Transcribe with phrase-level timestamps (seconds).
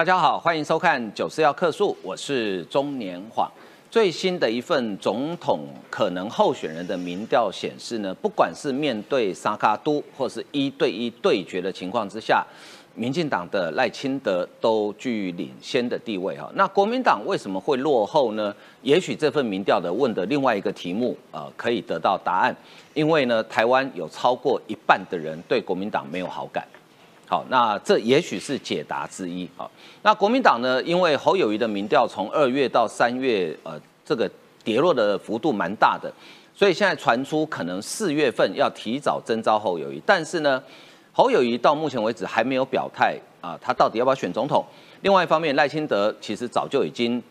[0.00, 3.46] 大家好，欢迎收看《九四要客诉》，我是中年晃。
[3.90, 12.42] 最新的一份总统可能候选人的民调显示呢，不管是面对沙卡都或是一对一对决的情况之下，
[12.94, 16.50] 民进党的赖清德都居领先的地位哈。
[16.54, 18.54] 那国民党为什么会落后呢？
[18.80, 22.56] 也许这份民调的问的另外一个题目，呃，可以得到答案。
[22.94, 26.66] 因为呢，台湾有超过一半的人对国民党没有好感。
[27.30, 29.48] 好，那这也许是解答之一。
[29.56, 29.70] 好，
[30.02, 30.82] 那国民党呢？
[30.82, 34.28] 因为侯友谊的民调从二月到三月，呃，这个
[34.64, 36.12] 跌落的幅度蛮大的，
[36.56, 40.02] 所以现在传出可能四月份要提早征召侯友谊。
[40.04, 40.60] 但是呢，
[41.12, 44.64] 侯友谊到目前为止还没有表态啊，他到底要不要选总统？
[45.02, 47.22] 另外一方面，赖清德其实早就已经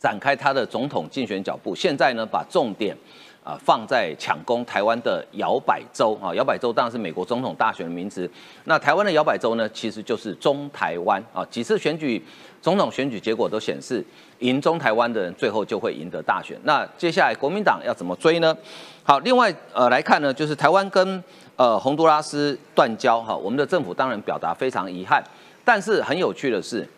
[0.00, 2.96] 展开他的总统竞选脚步，现在呢，把重点。
[3.44, 8.28] 啊，放在抢攻台湾的摇摆州啊，摇摆州当然是美国总统大选的名词。
[8.64, 11.44] 那台湾的摇摆州呢，其实就是中台湾啊。
[11.50, 12.24] 几次选举
[12.62, 14.02] 总统选举结果都显示，
[14.38, 16.58] 赢中台湾的人最后就会赢得大选。
[16.62, 18.56] 那接下来国民党要怎么追呢？
[19.02, 21.22] 好，另外呃来看呢，就是台湾跟
[21.56, 25.22] 呃洪都拉斯断交哈，我们的政府当然表达非常遗憾。
[25.66, 26.88] 但是很有趣的是，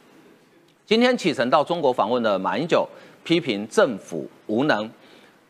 [0.86, 2.88] 今天启程到中国访问的马英九
[3.24, 4.88] 批评政府无能，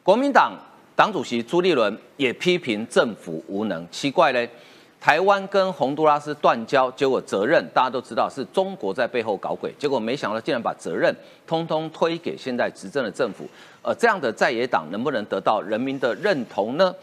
[0.02, 0.54] 国民党。
[0.96, 4.48] 党主席朱立伦也批评政府无能，奇怪嘞，
[4.98, 11.14] 台湾跟洪都拉斯断交，结果责任大家都知道是中国在背后搞鬼，结果没想到竟然把责任
[11.46, 13.46] 通通推给现在执政的政府，
[13.82, 16.94] 呃，这样的在野党能不能得到人民的认同呢？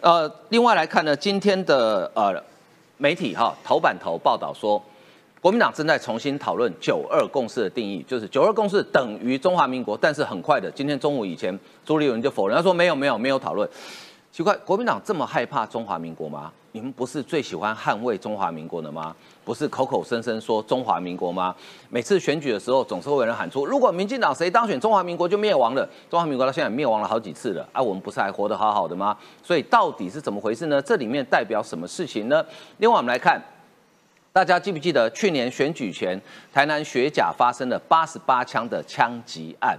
[0.00, 2.34] 呃，另外来看呢，今天的呃
[2.96, 4.82] 媒体哈头版头报道说。
[5.46, 9.96] 国民党正在重新讨论“九二共识”的定义，就是“九二共识”等于中华民国。
[9.96, 13.68] 但是很快的，今天中午以前，朱立伦就否认，他说没有没有没有讨论。
[14.32, 16.50] 奇怪，国民党这么害怕中华民国吗？
[16.72, 19.14] 你们不是最喜欢捍卫中华民国的吗？
[19.44, 21.54] 不是口口声声说中华民国吗？
[21.90, 25.88] 每次选举的时候，总是会有人喊出：如果民进党谁当选，中华民国就灭亡了。
[26.10, 29.16] 中华民国到现在灭亡了好几次了，啊，我们不是还活得好好的吗？
[29.44, 30.82] 所以到底是怎么回事呢？
[30.82, 32.44] 这里面代表什么事情呢？
[32.78, 33.40] 另外，我们来看。
[34.36, 36.20] 大家记不记得去年选举前，
[36.52, 39.74] 台南学甲发生了八十八枪的枪击案？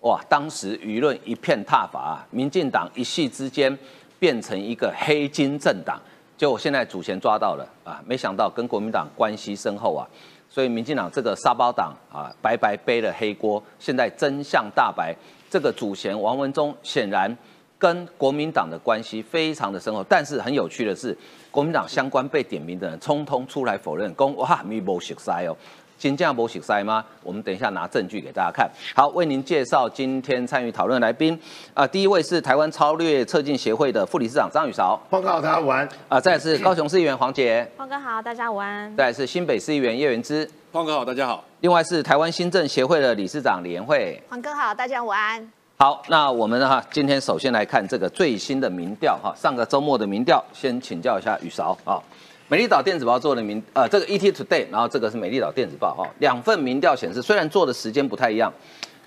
[0.00, 2.26] 哇，当时舆论一片挞伐啊！
[2.30, 3.74] 民进党一夕之间
[4.18, 5.98] 变成一个黑金政党，
[6.36, 7.98] 结果现在主嫌抓到了啊！
[8.04, 10.06] 没想到跟国民党关系深厚啊，
[10.50, 13.62] 所以民进党这个沙包党啊，白白背了黑锅。
[13.78, 15.16] 现在真相大白，
[15.48, 17.34] 这个主嫌王文忠显然。
[17.78, 21.16] 跟国民党的关系非常的深厚，但是很有趣的是，
[21.50, 25.56] 国民党相关被点名的人，通通出来否认，公哇没无熟塞哦，
[25.98, 27.04] 金价无熟塞吗？
[27.22, 28.70] 我们等一下拿证据给大家看。
[28.94, 31.38] 好，为您介绍今天参与讨论来宾
[31.74, 35.88] 啊，第一位是台湾超略测进协会的副理事长张宇韶，报告大家午安。
[36.08, 45.50] 啊，再是高雄市议员黄杰，胖哥好，大家午安，再是新北市议员叶元之，胖哥好，大家好，另外是台湾新政协会的理事长李延慧，黄哥好，大家午安。
[45.78, 46.58] 好，那我们？
[46.66, 52.02] 哈，今天首先来看这个最新的民调哈，上个周末的民调，先请教一下雨韶啊。
[52.48, 58.50] 美丽岛电子报做的民，呃，这个 ET Today，然后这个是美丽岛电子报哈，两份民调显示，虽然做的时间不太一样，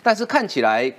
[0.03, 0.93] 但是看起来，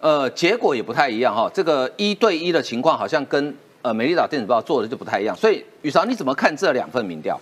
[0.00, 1.48] 呃，结果也不太一样哈。
[1.54, 7.40] 这个一对一的情况好像跟呃美丽岛电子报做的就不太一样，所以雨韶你怎么看这两份民调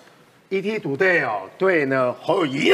[0.51, 2.71] ？ET Today 哦，对呢，侯友谊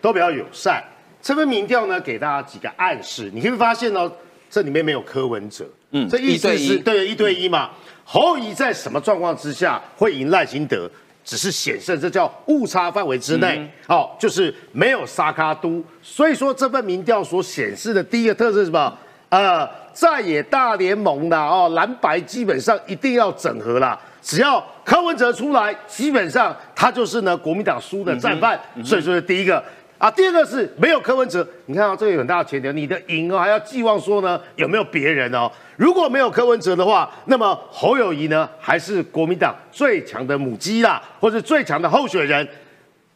[0.00, 0.82] 都比较友善。
[1.20, 4.10] 这份民调呢，给大家几个暗示，你可以发现哦。
[4.56, 7.68] 这里面没有柯文哲，嗯，这意思是对一对一嘛？
[8.06, 10.90] 侯乙在什么状况之下会赢赖清德？
[11.22, 15.84] 只是显示这叫误差范围之内，哦，就是没有沙卡都。
[16.00, 18.98] 所以说这份民调所显示的第一个特色是什么？
[19.28, 24.00] 呃，在野大联盟的哦，蓝白基本上一定要整合啦。
[24.22, 28.58] 只要柯文哲出来，基本上他就是呢国民党输的战犯。
[28.82, 29.62] 所以说第一个。
[29.98, 35.50] 啊，第二个是没有柯文哲，你看啊这个有很大的前提，你的赢哦还要寄望说呢有没有别人哦？
[35.76, 42.46] 如果没有柯文哲的话，那么侯友谊呢还是国民党最强的母鸡啦，或者最强的候选人，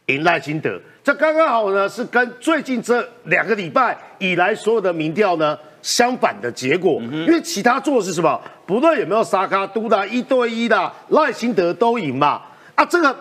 [0.07, 8.41] 赢赖清德，这刚刚好呢是跟最近这两个礼拜以来所有的民调呢相反的结果，因为其他做的是什么？
[8.65, 12.41] 不论有没有沙卡都的一对一的赖清德都赢嘛，
[12.73, 13.15] 啊这个。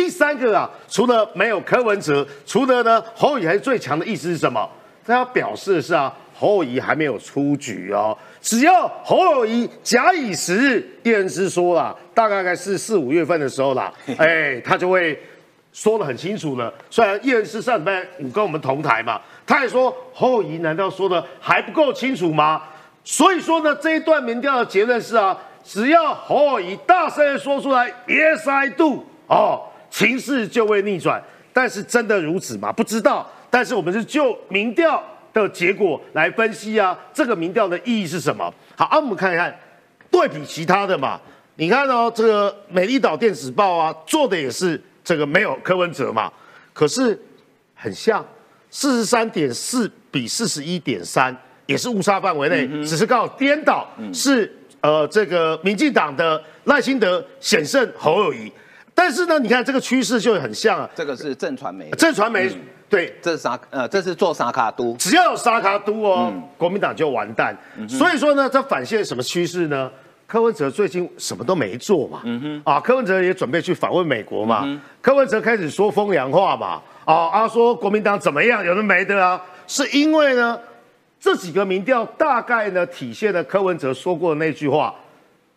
[0.00, 4.66] 第三个啊，除了没有柯文哲，除了呢侯友谊还是最强的意思是什么？
[5.06, 8.16] 他要表示的是啊，侯友谊还没有出局哦。
[8.40, 15.22] 只要侯友谊假以时日，叶仁师说了，大概该是四五月份的时候啦， 哎，他就会
[15.70, 16.72] 说的很清楚了。
[16.88, 22.62] 虽然叶仁师上礼拜五跟我们同台嘛，他也说侯友谊难道说的还不够清楚吗？
[23.04, 29.66] 所以说呢，这一段民调的结论是啊，只要侯友谊大声说出来，Yes I do，哦。
[29.90, 31.22] 情势就会逆转，
[31.52, 32.72] 但是真的如此吗？
[32.72, 33.28] 不知道。
[33.50, 35.02] 但是我们是就民调
[35.32, 38.48] 的结果来分析啊，这个民调的意义是什么？
[38.76, 39.52] 好，啊，我们看一看，
[40.08, 41.20] 对比其他的嘛。
[41.56, 46.32] 你看哦，这个美丽岛电子报啊，做的也是这个没有柯文哲嘛，
[46.72, 47.20] 可是
[47.74, 48.24] 很像，
[48.70, 54.50] 四十三点四比四十一点三，也是误差范围内，只是刚好颠倒，是
[54.80, 58.50] 呃这个民进党的赖清德险胜侯友谊。
[59.02, 62.50] 但是呢，你看这个趋势就很像啊，这个是正传媒，正传媒
[62.86, 67.56] 对，这是沙呃这是做沙卡都，只要有沙卡都哦，国民党就完蛋。
[67.88, 69.90] 所以说呢，这反现什么趋势呢？
[70.26, 72.20] 柯文哲最近什么都没做嘛，
[72.62, 74.68] 啊，柯文哲也准备去访问美国嘛，
[75.00, 80.60] 柯文哲开始说风凉话嘛，啊啊说国民党怎么样，有的没的啊，是因为呢
[81.18, 84.94] 这几个民调大概呢体现了柯文哲说过的那句话，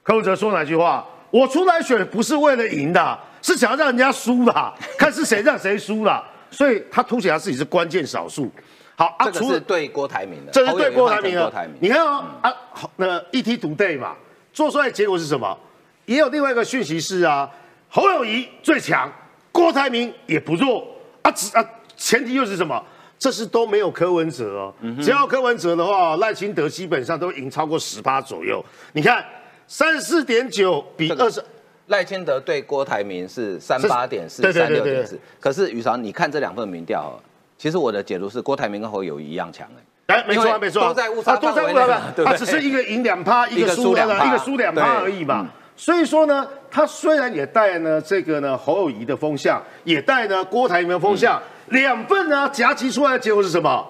[0.01, 1.05] 柯文哲说哪句话？
[1.29, 8.49] 我出来选不是为了赢的，是想要让人家输的， 看是谁让谁输了，所以他凸显他自己是关键少数。
[8.95, 12.51] 好，这个是对郭台铭的，这是对郭台铭的，你看哦啊，
[12.95, 14.15] 那 ET Today 嘛。
[14.53, 15.57] 做出来的结果是什么？
[16.05, 17.49] 也有另外一个讯息是啊，
[17.89, 19.11] 侯友谊最强，
[19.51, 20.87] 郭台铭也不弱
[21.23, 21.31] 啊。
[21.31, 21.65] 只啊，
[21.97, 22.81] 前提又是什么？
[23.17, 24.73] 这是都没有柯文哲哦。
[25.01, 28.63] 只要柯文哲的话，赖清德基本上都赢超过十八左右。
[28.91, 29.25] 你看
[29.65, 31.43] 三十四点九比二十，
[31.87, 35.19] 赖清德对郭台铭是三八点四，三六点四。
[35.39, 37.19] 可是宇韶，你看这两份民调，
[37.57, 40.15] 其实我的解读是郭台铭跟侯友谊一样强哎。
[40.15, 41.79] 哎，没错，没错，都在误差范围内，
[42.25, 45.47] 他 只是一个赢两趴，一个输两趴，一个输两趴而已嘛。
[45.75, 53.85] 所以说呢，他虽然也带呢这个呢侯友谊的风向，也带呢郭台铭的风向，两份呢夹击出来的结果是什么？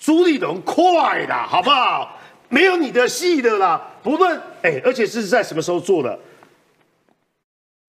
[0.00, 2.18] 朱立伦快的，好不好？
[2.48, 3.80] 没有你的戏的啦。
[4.02, 6.18] 不论哎，而且是在什么时候做的？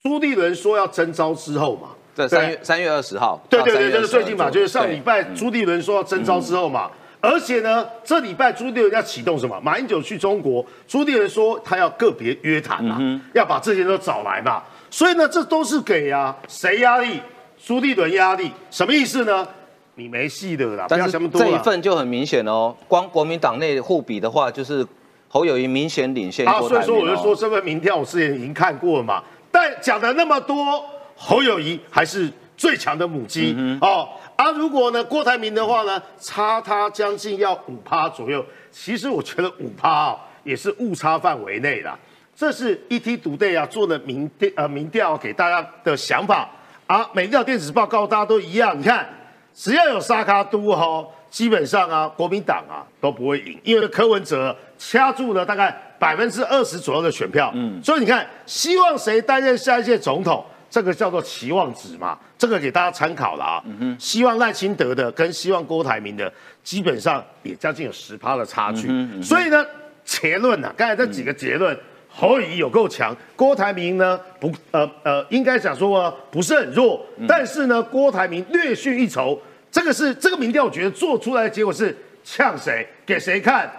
[0.03, 3.41] 朱立伦说要征召之后嘛，在三月三月二十号。
[3.49, 6.91] 对对对，就是最近嘛，就是上礼拜朱立伦说要征召之后嘛。
[7.21, 9.57] 而且呢，这礼拜朱立伦要启动什么？
[9.61, 12.99] 马英九去中国，朱立伦说他要个别约谈嘛，
[13.33, 14.61] 要把这些都找来嘛。
[14.89, 17.21] 所以呢，这都是给啊谁压力？
[17.65, 19.47] 朱立伦压力，什么意思呢？
[19.95, 24.85] 你没戏的啦，不要想那么多这一份就很明显哦，光国民党内互比的话，就是
[25.29, 26.45] 侯友谊明显领先。
[26.45, 29.23] 啊，所以说我就说这份民调我之前已经看过了嘛。
[29.53, 30.83] 但讲了那么多，
[31.15, 32.27] 侯友谊还是
[32.57, 34.09] 最强的母鸡哦。
[34.35, 38.43] 啊，如果呢，郭台铭的话呢，差他将近要五趴左右。
[38.71, 41.99] 其实我觉得五趴啊，也是误差范围内的。
[42.35, 46.49] 这是 ET 独队啊做的民调，呃，民调给大家的想法
[46.87, 47.07] 啊。
[47.13, 49.07] 每条电子报告大家都一样，你看，
[49.53, 57.49] 只要有沙卡都哈，基本上啊，国民党啊都不会赢，因为柯文哲掐住了大概百分之二十左右的选票。
[57.55, 60.45] 嗯，所以你看，希望谁担任下一届总统？
[60.69, 63.63] 这个叫做期望值嘛，这个给大家参考了啊。
[63.97, 66.29] 希望赖清德的跟希望郭台铭的，
[66.61, 68.89] 基本上也将近有十趴的差距。
[69.23, 69.65] 所以呢，
[70.03, 71.77] 结论呢，刚才这几个结论，
[72.09, 79.39] 侯友有够强，郭台铭呢不呃呃，应该讲说不是很弱，但是呢，郭台铭略逊一筹。
[79.71, 81.95] 这个是这个民调，我觉得做出来的结果是
[82.25, 83.71] 呛谁，给谁看？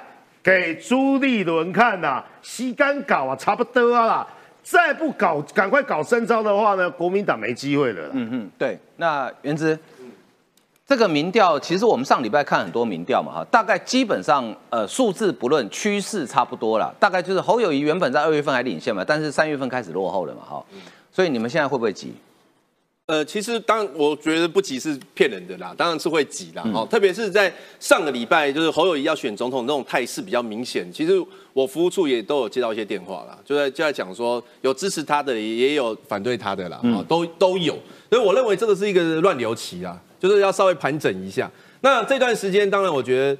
[0.44, 4.25] 给朱立伦看呐，吸干搞啊，差不多啊。
[4.62, 8.08] 再不搞，赶快搞征招的话呢，国民党没机会了。
[8.12, 8.79] 嗯哼，对。
[8.96, 9.79] 那原之，
[10.87, 20.65] 这个民调其实我们上礼拜看很多民调嘛，哈，大概基本上呃数字不论趋势差不多了，大概就是侯友谊原本在二月份还领先嘛，但是三月份开始落后了嘛，哈。
[21.13, 22.15] 所以你们现在会不会急？
[23.06, 26.65] 呃，其实当我觉得不急是骗人的啦，当然是会急啦。
[26.73, 30.91] 哦，特别是在上个礼拜，就是侯友谊要选总统那种态势比较明显。
[30.91, 37.79] 其实我服务处也都有接到一些电话啦，就在就在讲说有支持他的，也有反对他的啦，啊，都都有。
[38.08, 41.51] 所以我认为这个是一个乱流期啊，就是要稍微盘整一下。
[41.82, 43.37] 那这段时间，当然我觉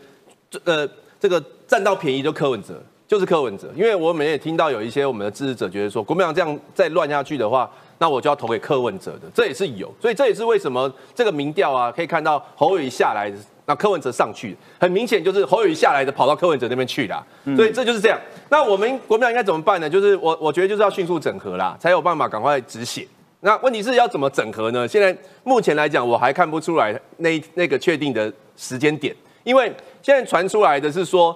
[0.51, 2.79] 得，呃，这个占到便宜就柯文哲，
[3.09, 7.71] 就是柯文哲，因为我们也听到有一些我们的支持者觉得说，国民党这样再乱下去的话。
[7.99, 13.33] 那我就要投给柯文哲的，这也是有，所以这也是为什么这个民调啊，可以看到侯友谊下来，
[13.67, 17.25] 那柯文哲上去，很明显就是侯友谊下来的跑到柯文哲那边去了，
[17.57, 18.21] 所以这就是这样。
[18.51, 19.89] 那我们国民党应该怎么办呢？
[19.89, 23.07] 就是我我觉得就是要迅速整合啦，才有办法赶快止血。
[23.41, 24.87] 那问题是要怎么整合呢？
[24.87, 29.73] 现在目前来讲，我还看不出来那那个确定的时间点，因为
[30.03, 31.35] 现在传出来的是说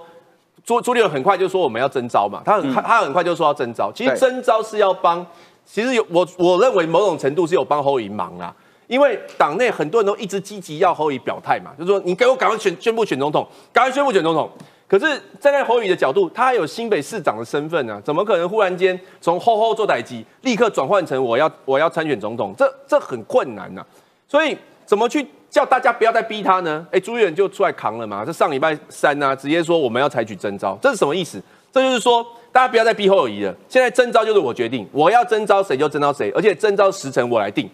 [0.64, 5.26] 朱朱立伦很快就说我们要征招嘛，他很他很快就说要征招，其实征招是要帮。
[5.70, 8.54] 其实有我，我认为某种程度是有帮侯乙忙啊，
[8.86, 14.50] 因为党内很多人都一直积极要侯乙表态嘛，就是说你给我赶快选宣布选总统，赶快宣布选总统。
[14.88, 15.04] 可是
[15.38, 22.54] 站在侯乙的角度，他还有新北市长的身份呢，怎么可能忽然间从吼吼做代机，立刻转换成我要我要参选总统？
[22.56, 23.84] 这这很困难呐。
[24.26, 24.56] 所以
[24.86, 26.86] 怎么去叫大家不要再逼他呢？
[26.90, 28.24] 哎，朱立伦就出来扛了嘛。
[28.24, 31.38] 这上礼拜三呢，直接说我们要采取征召，这是什么意思？
[31.70, 33.54] 这就是说大家不要再逼侯友谊了。
[33.68, 37.68] 现在征召就是我决定，我要征召谁就征召谁，而且征召时辰我来定。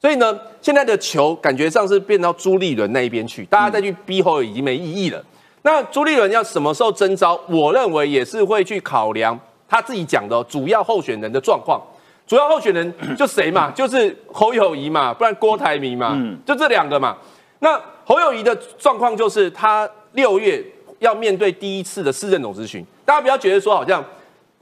[0.00, 5.22] 所以呢，现在的球感觉上是变到朱立伦那一边去，大家再去逼侯友已经没意义了。
[5.62, 7.40] 那朱立伦要什么时候征召？
[7.48, 9.38] 我认为也是会去考量
[9.68, 11.80] 他自己讲的主要候选人的状况。
[12.26, 13.70] 主要候选人就谁嘛？
[13.70, 17.16] 就是侯友谊嘛，不然郭台铭嘛，就这两个嘛。
[17.58, 20.64] 那侯友谊的状况就是他六月
[21.02, 24.02] 要面对第一次的市政总咨询，大家不要觉得说好像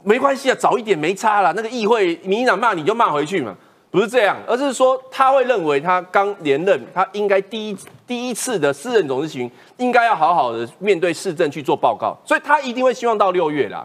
[0.03, 1.53] 没关系啊，早一点没差了。
[1.53, 3.55] 那个议会民进党骂你就骂回去嘛。
[3.93, 13.85] 不是这样，而是说他会认为他刚连任，他应该第一第一次的市政总咨询应该要好好的面对市政去做报告，所以他一定会希望到六月啦。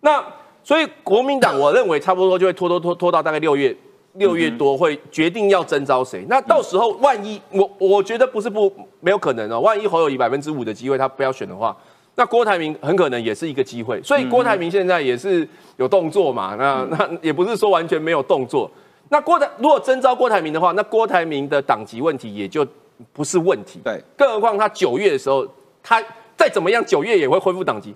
[0.00, 0.24] 那
[0.64, 3.76] 所以国民党我认为差不多就会拖拖拖拖到大概六月
[4.14, 6.24] 六月多会决定要征召谁。
[6.30, 11.76] 那到时候万一我我觉得不是不没有可能哦，万一侯友以百分之五的机会他不要选的话，
[12.14, 14.02] 那郭台铭很可能也是一个机会。
[14.02, 18.70] 所以郭台铭现在也是有动作嘛，那那也不是说完全没有动作。
[19.08, 22.66] 那郭台如果征召郭台铭的话，那郭台铭的党籍问题也就
[23.12, 23.80] 不是问题。
[23.84, 25.46] 对，更何况他九月的时候，
[25.82, 26.02] 他
[26.36, 27.94] 再怎么样，九月也会恢复党籍。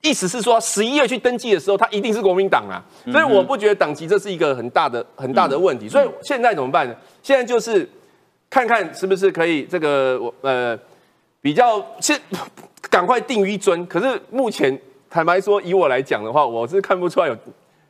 [0.00, 2.78] 意思是说，十一月去登记的时候，他一定是国民党啊。
[3.10, 5.88] 所以我不觉得党籍这是一个很大的很大的问题。
[5.88, 6.94] 所以现在怎么办呢？
[7.22, 7.88] 现在就是
[8.48, 10.78] 看看是不是可以这个我呃
[11.40, 12.18] 比较是
[12.90, 13.86] 赶快定于一尊。
[13.86, 14.78] 可是目前
[15.08, 17.36] 坦白说，以我来讲的话，我是看不出来有。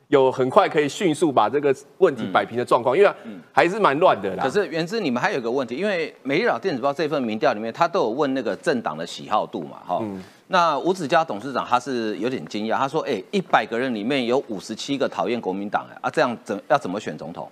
[0.09, 3.13] 有很快可以迅速把这个问题摆平的状况，因为
[3.53, 4.43] 还是蛮乱的啦。
[4.43, 10.03] 可是原之你们还有个问题，因为《美丽岛电子报》这份民调里面，他都有问那个政党的喜好度嘛，哈。
[10.47, 17.47] 那吴子嘉董事长他是有点惊讶，他说：“哎，一百个人里面有五十七个讨厌国民党，哎啊，这样怎要怎么选总统？”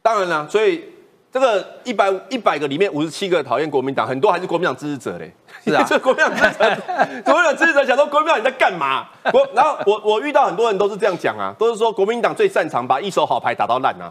[0.00, 0.82] 当然了，所以。
[1.32, 5.32] 这个一百一百个里面五十七个讨厌国民党，很多还是国民党支持者嘞。
[5.64, 6.76] 是啊，这 国民党支持者，
[7.24, 9.06] 国民党支持者想说国民党你在干嘛？
[9.30, 14.10] 国然后我我遇到很多人都是这样讲啊，都是说国民党最擅长把一手好牌打到烂啊，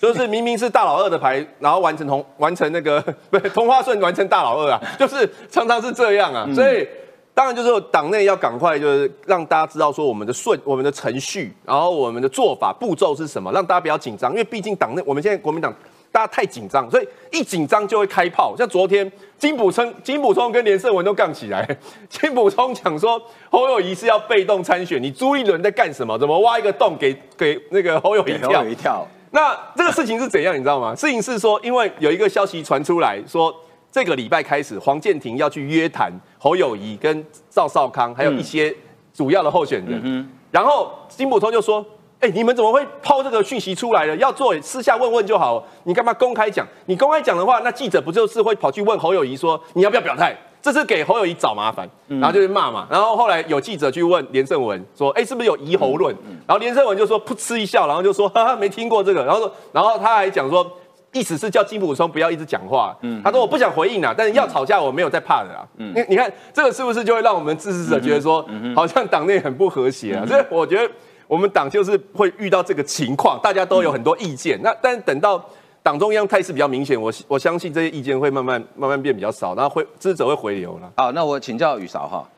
[0.00, 3.00] 就是明明是大老二的牌，然后完成同完成那个
[3.30, 6.46] 不是同花顺完成大老二啊，就是常常是这样啊。
[6.54, 6.86] 所以
[7.34, 15.74] 当然就是党内要赶快就是让大家知道说我们的顺我们的程序，然后我们的做法步骤是什么，让大家不要紧张，因为毕竟党内我们现在国民党。
[16.12, 18.54] 大家太紧张，所以一紧张就会开炮。
[18.56, 21.66] 像昨天金补充、金补充跟连胜文都杠起来。
[22.10, 26.18] 金补充讲说侯友谊是要被动参选，你朱一伦在干什么？
[26.18, 28.62] 怎么挖一个洞给给那个侯友谊跳？
[28.64, 29.06] 一跳。
[29.30, 30.54] 那这个事情是怎样？
[30.54, 30.94] 你知道吗？
[30.94, 33.54] 事情是说，因为有一个消息传出来说，
[33.90, 38.74] 这个礼拜开始，黄建庭要去约谈侯友谊跟赵少康，还有一些
[39.14, 39.98] 主要的候选人。
[40.04, 41.82] 嗯然后金补充就说。
[42.22, 44.14] 哎，你们怎么会抛这个讯息出来了？
[44.16, 46.64] 要做私下问问就好，你干嘛公开讲？
[46.86, 50.32] 你公开讲的话，那记者不就是会跑去问侯友谊说你要不要表态？
[50.62, 52.86] 这是给侯友谊找麻烦，然后就去骂嘛。
[52.88, 56.14] 然后后来有记者去问连胜文说，哎，是不是有疑侯论？
[56.46, 59.24] 然后连胜文就说噗嗤一笑，然后就说哈哈没听过这个。
[59.24, 60.64] 然后说，然后他还讲说，
[61.10, 62.96] 意思是叫金普松不要一直讲话。
[63.24, 65.66] 他说我不想回应啊，但是要吵架我没有在怕的啊。
[65.76, 70.24] 你你看这个是不是就会让我们支持者觉得说，好像党内很不和谐啊？
[70.24, 70.88] 所以我觉得。
[71.32, 74.60] 我们党就是会遇到这个情况，大家都有很多意见。
[74.62, 75.42] 那但等到
[75.82, 80.92] 党中央态势比较明显，我我相信这些意见会慢慢慢慢变比较少，然后会支持者会回流了。
[80.94, 82.28] 好，那我请教雨韶哈，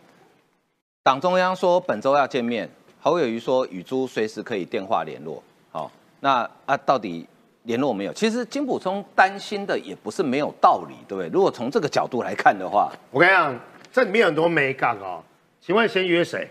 [1.03, 2.71] 党中央说本周要见面，
[3.01, 5.43] 侯友谊说与朱随时可以电话联络。
[5.73, 7.27] 好，那啊到底
[7.65, 8.13] 联络没有？
[8.13, 11.29] 其实金普聪担心的也不是没有道理，对不对？
[11.31, 13.59] 如果从这个角度来看的话，我跟你讲，
[13.91, 15.21] 这里面很多美感哦。
[15.61, 16.49] 请问先约谁？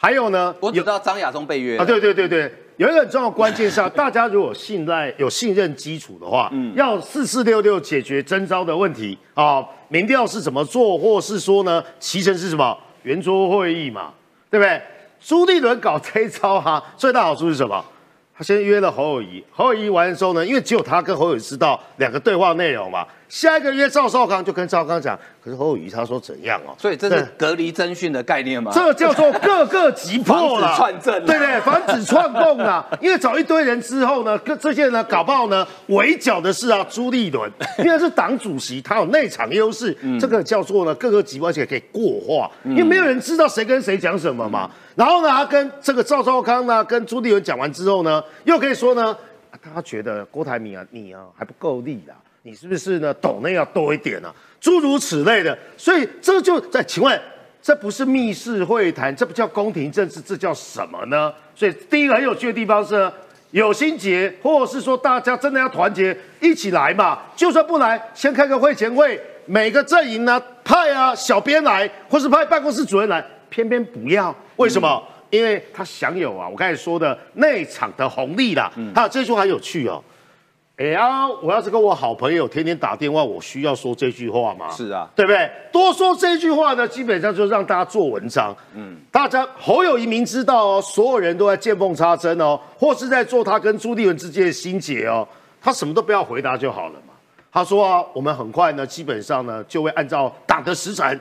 [0.00, 14.14] 还有呢，我知道张亚中被约啊，对对对对，有一个很重要的关键是， 大家如果信赖有信任基础的话，嗯，要四四六六解决征招的问题啊，民调是怎么做，或是说呢，其成是什么圆桌会议嘛，
[14.48, 14.80] 对不对？
[15.20, 17.84] 朱立伦搞这一招哈，最大好处是什么？
[18.36, 23.04] 他先约了侯友谊，侯友谊完了之后呢，因为只有他跟侯友谊知道两个对话内容嘛。
[23.28, 26.74] 下一个月赵少康，就跟赵康讲，可是侯友谊他说怎样哦？
[26.78, 28.72] 所以这是隔离征讯的概念吗？
[28.74, 31.60] 这叫做各个击破了， 串证，对不对？
[31.60, 32.86] 防止串供啊！
[33.02, 37.50] 因为找一堆人之后呢，这些人呢搞不好呢围剿的是啊朱立伦，
[37.84, 44.70] 因为是党主席，他有内场优势，这个叫做呢各个击破，而且可以过化，因为没有人知道谁跟谁讲什么嘛。
[44.94, 49.14] 然后呢，他跟这个赵少康呢，跟朱立伦讲完之后呢，又可以说呢，
[49.74, 52.14] 他觉得郭台铭啊，你啊还不够力啦。
[52.48, 53.12] 你是不是呢？
[53.12, 54.34] 懂内要多一点呢？
[54.58, 57.20] 诸如此类的，所以这就在请问，
[57.60, 61.30] 这不是密室会谈，这不叫宫廷政治，这叫什么呢？
[61.54, 63.12] 所以第一个很有趣的地方是，
[63.50, 67.18] 有心结，或者是说大家真的要团结一起来嘛？
[67.36, 75.06] 就算不来，先开个会前会，每个阵营呢派啊小编来，或是派办公室主任来，偏偏不要，为什么？
[75.28, 78.72] 因为他享有啊，我刚才说的内场的红利啦。
[78.76, 80.02] 嗯还有这句话有趣哦。
[80.78, 84.70] 哎呀，我要是跟我好朋友天天打电话，我需要说这句话吗？
[84.70, 85.50] 是啊，对不对？
[85.72, 88.56] 多说这句话呢，基本上就让大家做文章。
[88.76, 95.26] 嗯，大家侯友谊明知道哦，所有人都在见缝插针哦，或是在做他跟朱立文之间的心结哦，
[95.60, 97.12] 他什么都不要回答就好了嘛。
[97.50, 101.20] 他说啊，我们很快呢，基本上呢，就会按照党的时辰。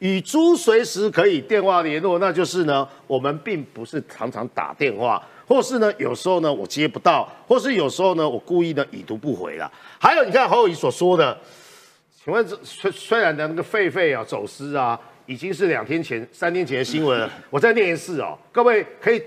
[0.00, 9.68] 与朱随时可以电话联络，那就是呢，我们并不是常常打电话，或是呢，有时候呢我接不到，或是有时候呢我故意呢已读不回了。
[9.98, 11.36] 还有，你看侯友谊所说的，
[12.22, 19.22] 请问虽虽然的那个狒狒啊走失啊，已经是两天前、三天前的新闻了， 我再念一次哦，各位可以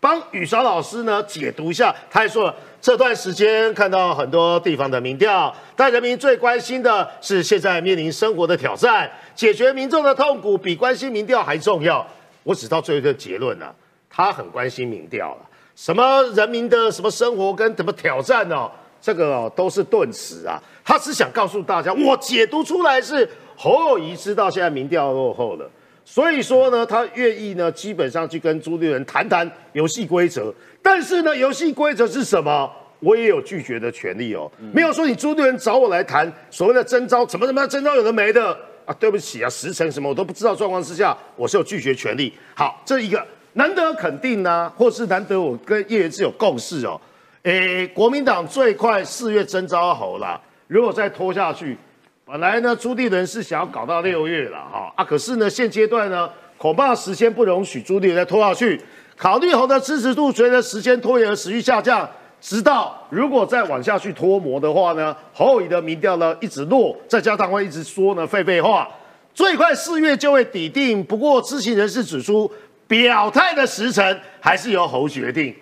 [0.00, 2.56] 帮雨韶老师呢解读一下，他还说了。
[2.80, 12.06] 这段时间看到很多地方的民调，但人民最关心的是现在面临生活的挑战，解决民众的痛苦比关心民调还重要。
[12.42, 13.76] 我只到最后一个结论了，
[14.08, 20.62] 他很关心民调了，什么人民的什么生活跟什么挑战哦，这个都是顿词啊。
[20.84, 25.70] 他只想告诉大家，我解读出来是侯友谊知道现在民调落后了。
[26.04, 30.52] 所以说呢，他愿意呢，基本上去跟朱立伦谈谈游戏规则。
[30.82, 32.70] 但是呢，游戏规则是什么？
[32.98, 34.50] 我也有拒绝的权利哦。
[34.74, 38.92] 没有说你朱立伦找我来谈所谓的征招，怎么怎么征招有的没的啊？
[38.98, 42.30] 对不起啊，时辰什么我都不知道状况之下，我是有拒绝权利。
[42.54, 47.00] 好，这一个难得肯定呢，或是难得我跟叶元之有共识哦。
[47.42, 51.76] 诶，国民党最快四月征招好了，如果再拖下去。
[52.24, 58.80] 本来呢，朱立伦是想要搞到六月了哈啊，可是呢，现阶段呢，恐怕时间不容许朱立伦再拖下去。
[59.16, 62.08] 考虑后的支持度随着时间拖延而持续下降，
[62.40, 68.88] 直到如果再往下去拖磨的话呢，侯友的民调呢一直落，再加上会一直说呢废废话，
[69.34, 71.02] 最快四月就会抵定。
[71.02, 72.50] 不过知情人士指出，
[72.90, 75.54] 表态的时辰还是由侯决定。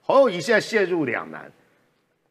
[0.00, 1.50] 侯友谊现在陷入两难，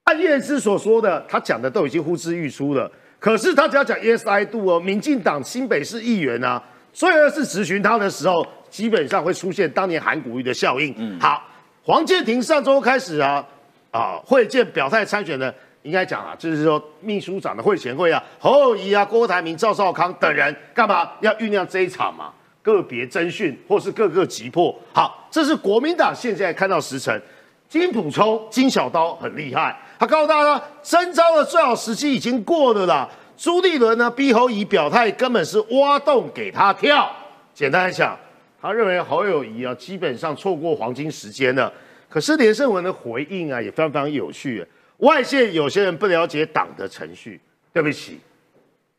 [0.06, 2.89] 按叶之所说的，他讲的都已经呼之欲出了。
[3.19, 10.95] 可是他只要讲 yes I do 哦，民进党新北市议员啊，最二是质询他的时候，基本上会出现当年韩国瑜的效应。
[10.97, 11.45] 嗯，好，
[11.84, 13.45] 黄建庭上周开始啊
[13.91, 22.32] 啊会见表态参选的，应该讲啊，就是说秘书长的会前会啊，侯友谊啊、郭台铭、赵少康等人干嘛要酝酿这一场嘛？
[22.73, 24.77] 个别征讯或是各个急迫。
[24.93, 27.21] 好，这是国民党现在看到时辰，
[27.67, 29.77] 金普充、金小刀很厉害。
[29.97, 33.10] 他告诉大家，征召的最好时机已经过了啦。
[33.38, 37.10] 朱立伦呢，逼侯乙表态，根本是挖洞给他跳。
[37.53, 38.17] 简单来讲，
[38.62, 41.71] 他认为侯友谊啊，基本上错过黄金时间了。
[42.10, 44.65] 可是连胜文的回应啊，也非常非常有趣。
[44.97, 47.39] 外界有些人不了解党的程序，
[47.71, 48.19] 对不起，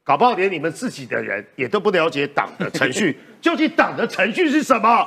[0.03, 3.19] 搞不好连你们自己的人也都不了解党的程序。
[3.41, 5.07] 究竟党的程序是什么？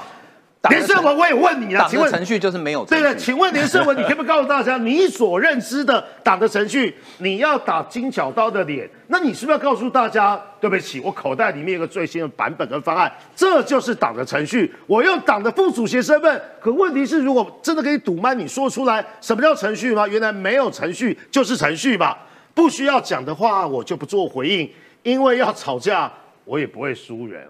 [0.69, 6.95] 连胜文，我也问你啊，请问程序就是没有对对，请问连胜文，你可不可以告诉大家，你所认知的党的程序？
[7.17, 14.73] 你要打金角刀的脸，那你是不是要告诉大家，对不起，我口袋里面有个最新的版本跟方案，这就是党的程序。
[14.87, 20.07] 我用党的副主席身份，可问题是，如果真的可以堵麦，你说出来什么叫程序吗？
[20.07, 22.17] 原来没有程序就是程序吧？
[22.53, 24.71] 不需要讲的话，我就不做回应，
[25.03, 26.09] 因为要吵架，
[26.45, 27.45] 我也不会输人。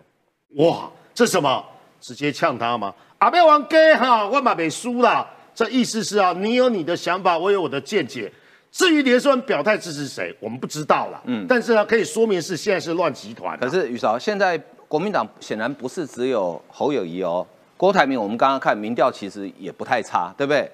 [0.55, 1.63] 哇，这什么？
[1.99, 2.93] 直接呛他吗？
[3.19, 5.25] 阿彪王给哈，我马没输了。
[5.55, 8.31] 这意思是啊，你有你的想法，我有我的见解。
[8.71, 11.21] 至于连胜文表态支持谁，我们不知道了。
[11.25, 13.57] 嗯，但是呢，可以说明是现在是乱集团。
[13.59, 17.45] 可是宇韶，现在国民党显然不是只有侯友谊哦，
[17.77, 20.69] 郭台铭，我们刚刚看民调其实也不太差，对不对？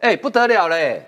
[0.00, 1.04] 哎，不得了嘞，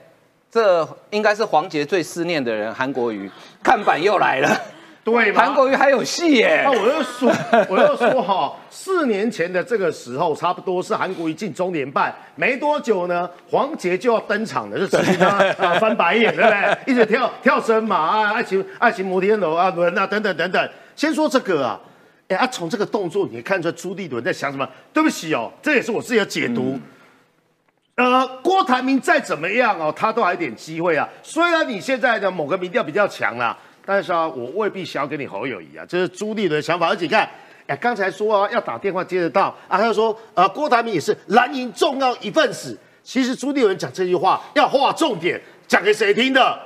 [0.50, 3.30] 这应该是黄杰最思念的人，韩国瑜
[3.62, 4.60] 看板又来了。
[5.02, 6.60] 对，韩国瑜还有戏耶！
[6.62, 7.32] 那我又说，
[7.70, 15.40] 我又说哈，四年前的这个时候，差不多是韩国瑜进中年半没多久呢，黄杰就要登场了，就直接啊
[15.80, 16.78] 翻白眼，对不对？
[16.92, 20.70] 一直跳跳绳马啊，爱情爱情摩天楼啊轮啊等等等等。
[20.94, 21.80] 先说这个啊，
[22.28, 24.68] 哎啊，从这个动作你看出来朱立伦在想什么？
[24.92, 26.78] 对不起哦，这也是我自己的解读。
[27.96, 31.08] 呃，郭台铭再怎么样哦，他都还有点机会啊。
[31.22, 33.56] 虽然你现在的某个民调比较强啦。
[33.92, 36.86] 但是啊，我未必想要跟你侯友谊啊，这是朱立伦的想法。
[36.86, 37.28] 而且你看，
[37.66, 42.78] 哎，刚才说啊，要打电话接得到啊，他说，呃，郭台铭也是蓝营重要一份子。
[43.02, 46.56] 其实朱立伦讲这句话要划重点，讲给谁听的？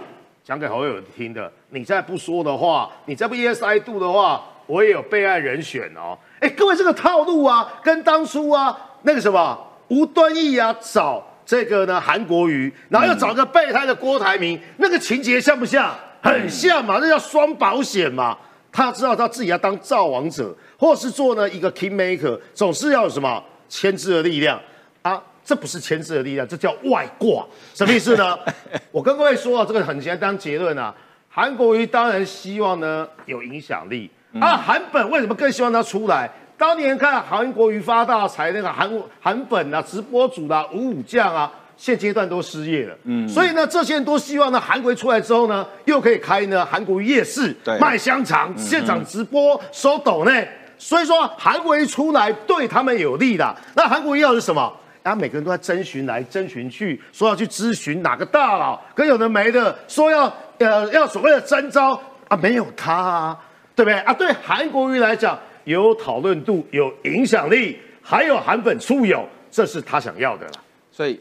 [0.44, 1.50] 讲给侯友听的。
[1.70, 6.18] 你再不说的话，你再不 yes I do 的话，我也有备案人选哦。
[6.40, 9.58] 哎，各位这个套路啊，跟当初啊那个什么
[9.88, 15.90] 吴端义啊找这个呢韩国瑜，然后又找个备胎的郭台铭，那个情节像不像？
[16.24, 18.36] 很像嘛，那叫双保险嘛。
[18.72, 24.60] 他知道他自己要当造王者，或是做呢一个 king maker，总是要有什么牵制的力量
[25.02, 25.22] 啊？
[25.44, 27.46] 这不是牵制的力量，这叫外挂。
[27.72, 28.36] 什么意思呢？
[28.90, 30.92] 我跟各位说啊，这个很简单结论啊。
[31.28, 34.10] 韩国瑜当然希望呢有影响力
[34.40, 34.56] 啊。
[34.56, 36.28] 韩本为什么更希望他出来？
[36.56, 42.96] 当年看韩国瑜发大财，那个韩韩本啊，直播主啊，五五将啊，现阶段都失业了。
[43.04, 50.30] 嗯，所以呢，这些人都希望呢，韩国瑜出来之后呢，又可以开呢韩国夜市，卖香肠，现场直播收抖呢。
[50.78, 53.54] 所以说，韩国一出来对他们有利的。
[53.74, 54.72] 那韩国瑜要是什么？
[55.02, 63.38] 啊，每个人都在征询来征询去，说要去咨询哪个大佬，跟有的没的，说要呃要所谓的征招啊，没有他，啊，
[63.74, 64.12] 对不对啊？
[64.12, 65.38] 对韩国瑜来讲。
[65.64, 70.52] 有讨论度，有影响力，还有韩粉出游，这是他想要的了。
[70.92, 71.18] 所以，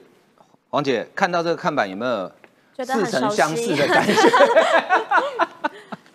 [0.74, 2.32] 王姐看到这个看板有没有
[2.84, 4.14] 似曾相识的感觉？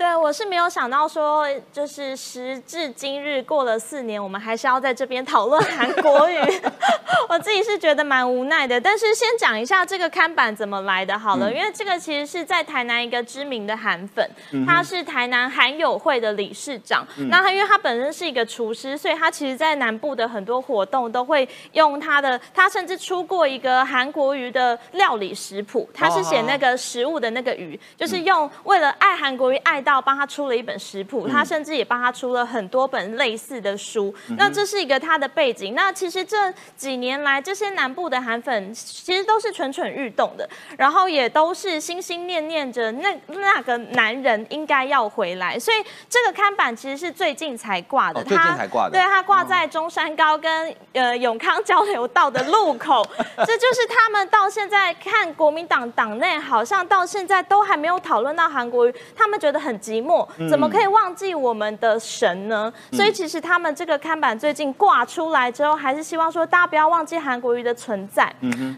[0.08, 6.38] 对，我是没有想到说，就是时至今日过了四年，我们还是要在这边讨论韩国语。
[7.28, 8.80] 我自己是觉得蛮无奈的。
[8.80, 14.26] 但是先讲一下这个看板怎么来的好了，因为这个其实是在台南一个知名的韩粉，
[14.66, 17.06] 他是台南韩友会的理事长。
[17.28, 29.82] 那他因为他本身是一个厨师，所以他其实在南部的很多活动都会用他的，他甚至出过一个韩国鱼的料理食谱，他是写那个食物的那个鱼，就是用为了爱韩国鱼爱。
[29.88, 34.14] 到帮他出了一本食谱，他甚至也帮他出了很多本类似的书。
[34.36, 35.74] 那这是一个他的背景。
[35.74, 45.58] 那其实这几年来，这些南部的韩粉其实都是蠢蠢欲动的，然后也都是心心念念着那那个男人应该要回来。
[45.58, 45.76] 所以
[46.08, 48.92] 这个看板其实是最近才挂的，最近才挂的。
[48.92, 53.02] 对，他挂在中山高跟呃永康交流道的路口。
[53.46, 59.78] 这就是他们到现在看国民党党内，好像到现在都还没有讨论到韩国瑜，他们觉得很。
[59.88, 62.70] 寂寞怎么可以忘记我们的神呢？
[62.92, 68.30] 所以其实他们这个看板最近挂出来之后，还是希望说大家不要忘记韩国瑜的存在。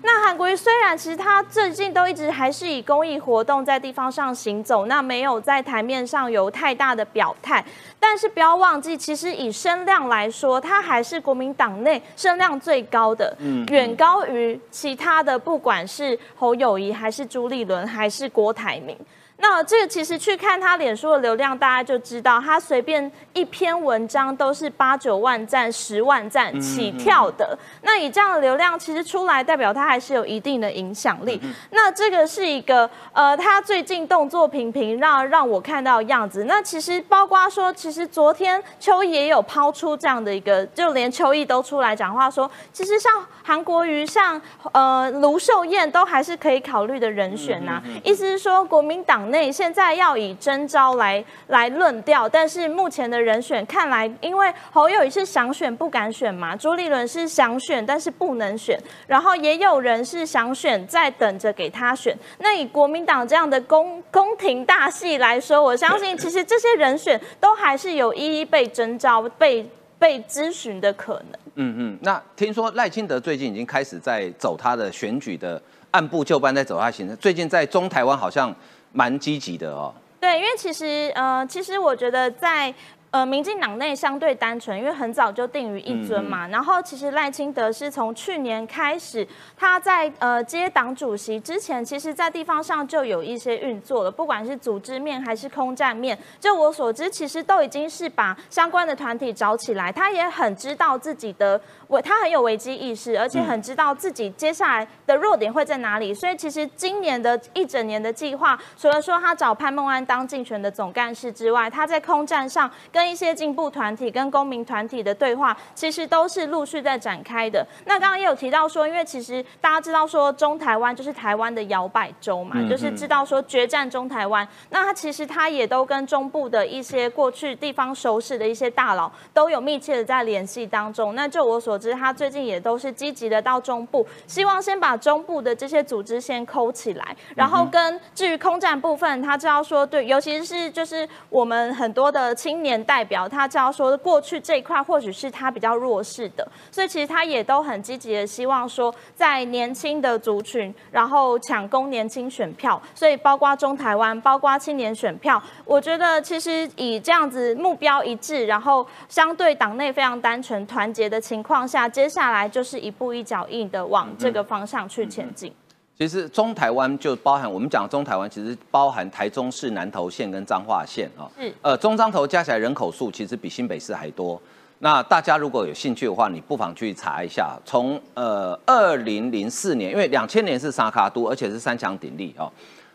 [0.05, 7.65] 那韩国瑜虽然其实他最近都一直还是以公益活动在地方上行走，那没有在台面上有太大的表态，
[7.99, 13.37] 但是不要忘记，其实以声量来说，他还是国民党内声量最高的，
[13.71, 18.97] 远高于其他的，不管是侯友谊还是朱立伦还是郭台铭。
[19.43, 27.59] 那这个其实去看他脸书的流量，大家就知道，他随便一篇文章都是八九万赞、十万赞起跳的。
[27.83, 31.41] 那以这样的流量，其实出来代表他还是有一定的影响力。
[31.71, 36.45] 那这个是一个呃，他最近动作频频让让我看到样子。
[36.45, 44.41] 那其实包括说，其实昨天秋意也有抛出这样的一个，就连秋意都出来讲话说，其实像韩国瑜、像
[44.73, 47.83] 呃卢秀燕都还是可以考虑的人选呐。
[48.05, 49.30] 意思是说，国民党。
[49.31, 62.17] 内现在要以征招来来论调，但是目前的人选看来，因为侯友谊是想选不敢选嘛，朱立伦是想选但是不能选，然后也有人是想选在等着给他选。
[62.39, 71.41] 那以国民党这样的宫宫廷大戏来说，我相信其实这些人选都还是有一一被征召、被被咨询的可能。
[71.55, 78.55] 嗯嗯，那听说赖清德最近已经开始在走他的选举的按部就班在走他行程，最近在中台湾好像。
[78.93, 79.93] 蛮积极的哦。
[80.21, 82.73] 对，因为其实呃，其实我觉得在
[83.11, 86.47] 呃，民进党内相对单纯，因为很早就定于一尊嘛。
[86.47, 89.27] 然后其实赖清德是从去年开始，
[89.57, 96.17] 他在呃接党主席之前，其实在地方上就有一些运作了，不管是组织面还是空战面。
[96.39, 101.61] 就我所知，其实都已经是把相关的团体找起来，他也很知道自己的。
[101.91, 106.15] 危他很有危机意识，而且很知道自己接下来的弱点会在哪里。
[106.15, 117.67] 所以其实今年的一整年的计划，除了说他找潘孟安当竞选的总干事之外，他在空战上跟一些进步团体、跟公民团体的对话，其实都是陆续在展开的。
[117.87, 124.47] 那刚刚也有提到说，因为其实大家知道说中台湾就是台湾的摇摆州嘛，就是知道说决战中台湾。
[124.71, 131.15] 那他其实他也都跟中部的一些过去地方熟识的一些大佬都有密切的在联系当中。
[131.15, 165.53] 那就我所只是他最近也都是积极的到中部，希望先把中部的这些组织先抠起来，然后跟至于空战部分，他知道说对，尤其是就是我们很多的青年代表，他知道说过去这一块或许是他比较弱势的，所以其实他也都很积极的希望说，在年轻的族群，然后抢攻年轻选票，所以包括中台湾，包括青年选票，我觉得其实以这样子目标一致，然后相对党内非常单纯团结的情况下，接下来就是一步一脚印的往这个方向去前进。
[165.97, 171.31] 其实中台湾就包含我们讲中台湾，其实包含台中市南投县跟彰化县啊。
[171.37, 171.53] 嗯。
[171.63, 174.41] 呃，中彰投加起来人口数其实比新北市还多。
[174.79, 177.55] 那大家如果有兴趣的话，你不妨去查一下。
[177.67, 182.51] 从呃二零零四年，因为两千年是沙卡都，而且是三强鼎立哦。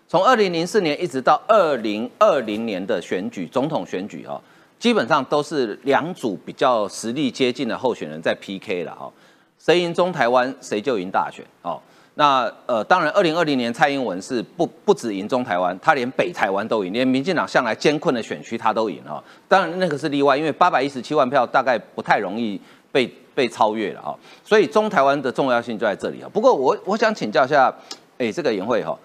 [0.07, 4.41] 从二零零四年一直到二零二零年的选举总统选举哦，
[4.85, 9.11] 基本上都是两组比较实力接近的候选人在 PK 了哈。
[9.57, 11.81] 谁赢中台湾，谁就赢大选哦。
[12.13, 19.23] 那呃，当然，二零二零年蔡英文是不不止赢中台湾，他连北台湾都赢，连民进党向来艰困的选区他都赢哦。
[19.47, 24.15] 当然那个是例外，因为八百一十七万票大概不太容易被被超越了哈。
[24.43, 26.29] 所以中台湾的重要性就在这里啊。
[26.31, 27.73] 不过我我想请教一下，
[28.19, 28.95] 哎，这个颜慧哈，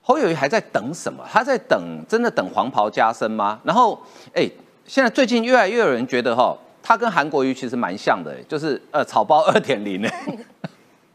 [0.00, 1.22] 侯友谊还在等什么？
[1.30, 3.60] 他在等真的等黄袍加身吗？
[3.62, 4.00] 然后
[4.32, 4.50] 哎，
[4.88, 10.08] 现在最近越来越有人觉得哈，他跟韩国瑜其实蛮像的，就是呃草包 二点零呢。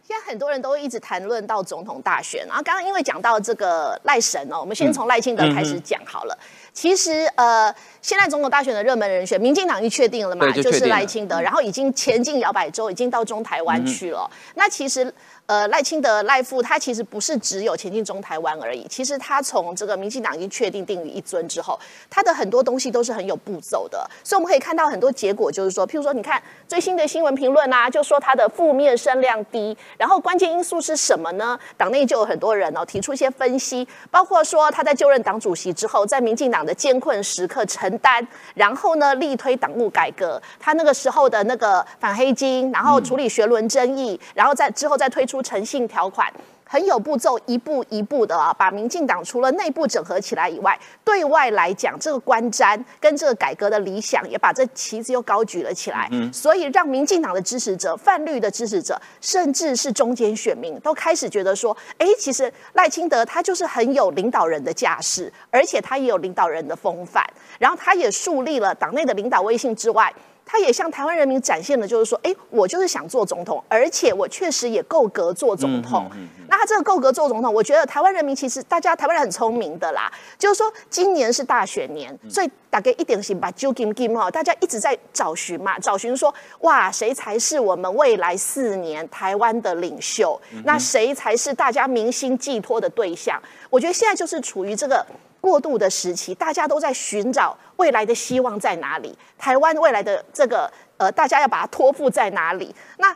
[0.05, 6.37] 现在很多人都一直谈论到总统大选，然后刚刚因为讲到这个赖神哦，我们先从赖清德开始讲好了。
[6.71, 14.29] 其实呃，现在总统大选的热门人选，民进党已经确定了嘛，就是赖清德，然后已经前进摇摆州，已经到中台湾去了。
[14.53, 15.11] 那其实。
[15.45, 21.77] 呃，赖清德赖父他其实不是只有前进中台湾而已，其实他从这个民进党已经确定定于一尊之后，
[22.09, 31.59] 他的很多东西都是很有步骤的，所以我们可以看到很多结果，就是说，譬如说，你看最新的新闻评论啊，就说他的负面声量低，然后关键因素是什么呢？
[31.75, 38.25] 党内就有很多人哦提出一些分析，包括说他在就任党主席之后，在民进党的艰困时刻承担，
[38.55, 45.32] 然后呢力推党务改革，他那个时候的那个反黑金，然后处理学伦争议，然后在之后再推出。
[45.33, 46.31] 出诚信条款
[46.63, 56.07] 很有步骤，一步一步的啊，把民进党除了内部整合起来以外，对外来讲，这个观瞻跟这个改革的理想，也把这旗子又高举了起来。
[56.11, 67.23] 嗯，所以让民进党的支持者、泛绿的支持者，甚至是中间选民，都开始觉得说，哎，其实赖清德他就是很有领导人的架势，而且他也有领导人的风范，
[67.57, 70.13] 然后他也树立了党内的领导威信之外。
[70.45, 76.09] 他也向台湾人民展现了，就是说，哎，我就是想做总统，而且我确实也够格做总统。
[76.47, 90.39] 那他这个够格做总统，我觉得台湾人民其实大家台湾人很聪明的啦，就是说今年是大选年，所以大概一点心把揪金金哈，大家一直在找寻嘛，找寻说，哇，谁才是我们未来四年台湾的领袖？
[90.65, 93.41] 那谁才是大家民心寄托的对象？
[93.69, 95.03] 我觉得现在就是处于这个。
[95.43, 99.13] 过渡的时期，大家都在寻找未来的希望在哪里？
[99.37, 102.73] 台湾未来的这个呃，大家要把它托付在哪里？
[102.97, 103.13] 那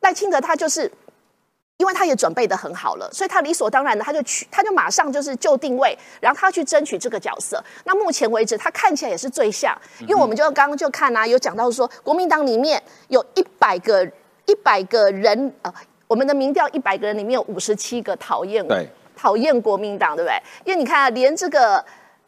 [0.00, 0.90] 赖清德他就是，
[1.76, 7.62] 因为他也准备的很好了，所以他理所当然的他就去，他就马上就是就定位，然后他去争取这个角色。
[7.84, 14.02] 那目前为止，他看起来也是最像，因为我们就刚刚就看啊，有讲到说，国民党里面有一百个
[14.46, 15.70] 一百个人啊，
[16.08, 18.88] 我们的民调一百个人里面有五十七个讨厌对。
[19.16, 20.36] 讨厌国民党，对不对？
[20.64, 21.82] 因为你看啊，连这个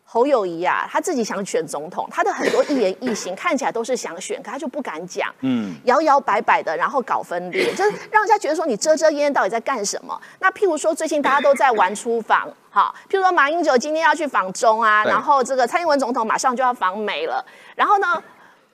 [0.04, 10.18] 侯友谊啊，他自己想选总统，他的很多一言一行看起来都是想选，可他就不敢讲，嗯，摇摇摆摆的，然后搞分裂，就是让人家觉得说你遮遮掩掩到底在干什么？
[10.38, 17.44] 那譬如说最近大家都在玩出访，哈，譬如说马英九今天要去访中啊，然后这个蔡英文总统马上就要访美了，
[17.76, 18.06] 然后呢，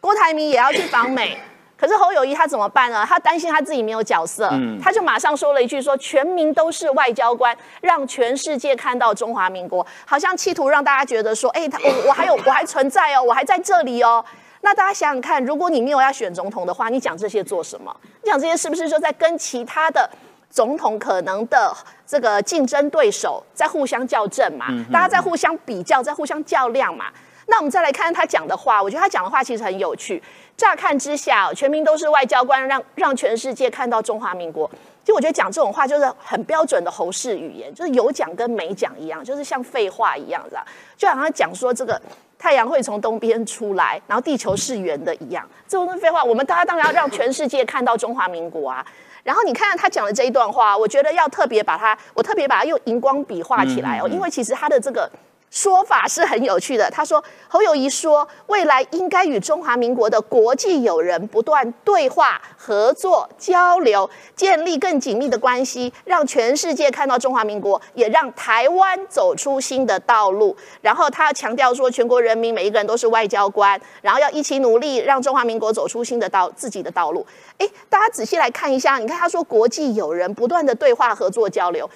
[0.00, 1.36] 郭台铭也要去访美。
[1.76, 3.04] 可是侯友谊他怎么办呢？
[3.06, 14.24] 他担心他自己没有角色，他就马上说了一句：说全民都是外交官，让全世界看到中华民国，好像企图让大家觉得说，哎，他我我还有我还存在哦，我还在这里哦。
[14.60, 17.94] 那大家想想看，如果你没有要选总统的话，你讲这些做什么？
[18.22, 20.08] 你讲这些是不是就在跟其他的
[20.48, 24.66] 总统可能的这个竞争对手在互相较正嘛？
[24.90, 27.06] 大家在互相比较，在互相较量嘛？
[27.46, 30.22] 那我们再来看他讲的话，我觉得他讲的话其实很有趣。
[30.56, 34.70] 乍看之下，全民都是外交官，让让全世界看到中华民国。
[35.02, 40.64] 其实我觉得讲这种话就是很标准的侯氏语言，就是有讲跟没讲一样，就是像废话一样，知道？
[40.96, 42.00] 就好像讲说这个
[42.38, 46.22] 太阳会从东边出来，然后地球是圆的一样，这种是废话。
[46.22, 48.86] 我们大家当然要让全世界看到中华民国啊。
[49.24, 55.10] 然后你看他讲的这一段话，我觉得要特别把它，我特别把它用荧光笔画起来哦，因为其实他的这个。
[55.54, 56.90] 说法是很有趣的。
[56.90, 70.56] 他说，侯友谊说，未来应该与中华民国的国际友人不断对话、合作、交流，建立更紧密的关系，让全世界看到中华民国，也让台湾走出新的道路。
[70.80, 77.24] 然后他强调说，全国人民每一个人都是外交官，然后要一起努力，让中华民国走出新的道自己的道路。
[77.58, 81.88] 诶，大家仔细来看一下，你看他说国际友人不断的对话、合作、交流。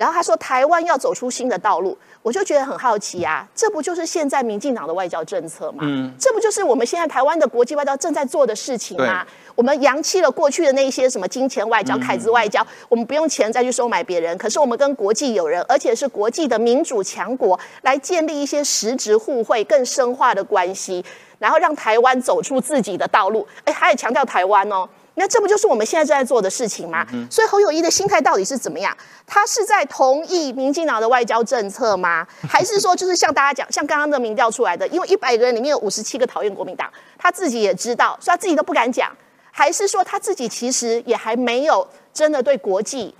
[0.00, 5.80] 然后他说台湾要走出新的道路，我就觉得很好奇啊，这不就是现在民进党的外交政策吗？
[5.82, 9.26] 嗯，这不就是我们现在台湾的国际外交正在做的事情吗？
[9.54, 21.04] 我们扬弃了过去的那些什么金钱外交、凯子外交，我们不用钱再去收买别人，可是我们跟国际友人，而且是国际的民主强国，来建立一些实质互惠、更深化的关系，
[21.38, 23.46] 然后让台湾走出自己的道路。
[23.64, 24.88] 哎，还强调台湾哦。
[25.14, 27.06] 那这不就是我们现在正在做的事情吗？
[27.30, 28.96] 所以侯友谊的心态到底是怎么样？
[29.26, 32.26] 他是在同意民进党的外交政策吗？
[32.48, 39.14] 还是说就是像大家讲，像刚刚的民调出来的，因为一百个人里面有五十七个讨厌国民党，他自己也知道，所以他自己都不敢讲。
[39.52, 43.14] 还是说他自己其实也还没有真的对国际？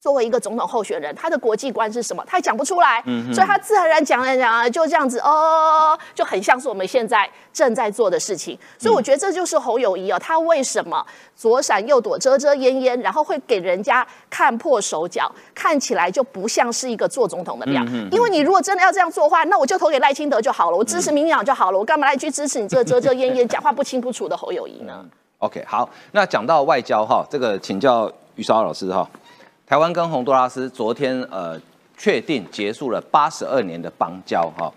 [0.00, 2.24] 作为一个总统候选人，他的国际观是什么？
[2.26, 3.02] 他也讲不出来，
[3.34, 8.58] 所以他自然而然讲来讲啊，就这样子哦，就很像是我们现在正在做的事情。
[8.78, 11.04] 所以我觉得这就是侯友谊哦，他为什么
[11.36, 17.84] 左闪右躲、遮遮掩掩，然后会给人家看破手脚，看起来就不像是一个做总统的料。
[18.10, 25.04] 因为你如果真的要这样做的话，那我就投给赖清德就好了，我支持民进党就好了，我干嘛来去支持你这遮遮掩掩、讲话不清不楚的侯友谊呢？
[25.40, 29.06] OK，好，那讲到外交哈，这个请教于绍老师哈。
[29.70, 31.56] 台湾跟洪都拉斯昨天呃
[31.96, 34.72] 确定结束了八十二年的邦交哈，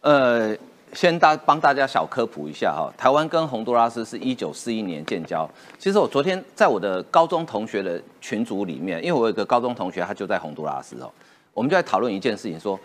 [0.00, 0.52] 呃
[0.92, 5.48] 先大帮大家小科普一下哈，台湾跟洪都拉斯是一九四一年建交。
[5.78, 11.08] 其实我昨天在我的高中同学的群组里面，因为我有个高中同学他就在洪都拉斯哦，
[11.52, 12.76] 我们就在讨论一件事情，说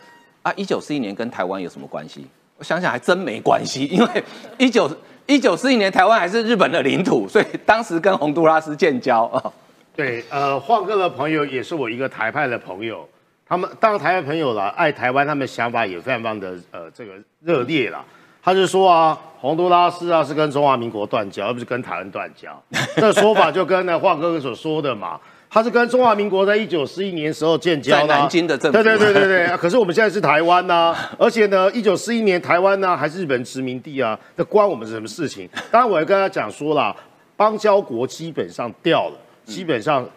[0.43, 2.27] 啊一九四一年跟台湾有什么关系？
[2.59, 4.23] 我想想还真没关系，因为
[4.59, 4.88] 一九
[5.25, 9.51] 一九四一年台湾还是日本的领土，所以当时跟洪都拉斯建交啊。
[9.99, 13.05] 对，呃，晃哥的朋友也是我一个台派的朋友，
[13.45, 18.01] 他们当然台派朋友了，爱台湾，他们想法也非常非常的呃这个热烈了。
[18.41, 22.63] 他就说啊，洪都拉斯啊是跟中华民国断交，而不是跟台湾断交。
[22.95, 28.81] 这说法就跟那晃哥哥所说的嘛，他是跟中华民国在一九四一年时候建交的，在南京的政府。
[28.81, 35.49] 对对对对对， 可是我们现在是台湾呐，而且呢，一九四一年台湾呢还是日本殖民地啊，那关我们什么事情？
[35.69, 36.95] 当然，我也跟他讲说了，
[37.35, 39.15] 邦交国基本上掉了。
[39.49, 40.07] 基本上，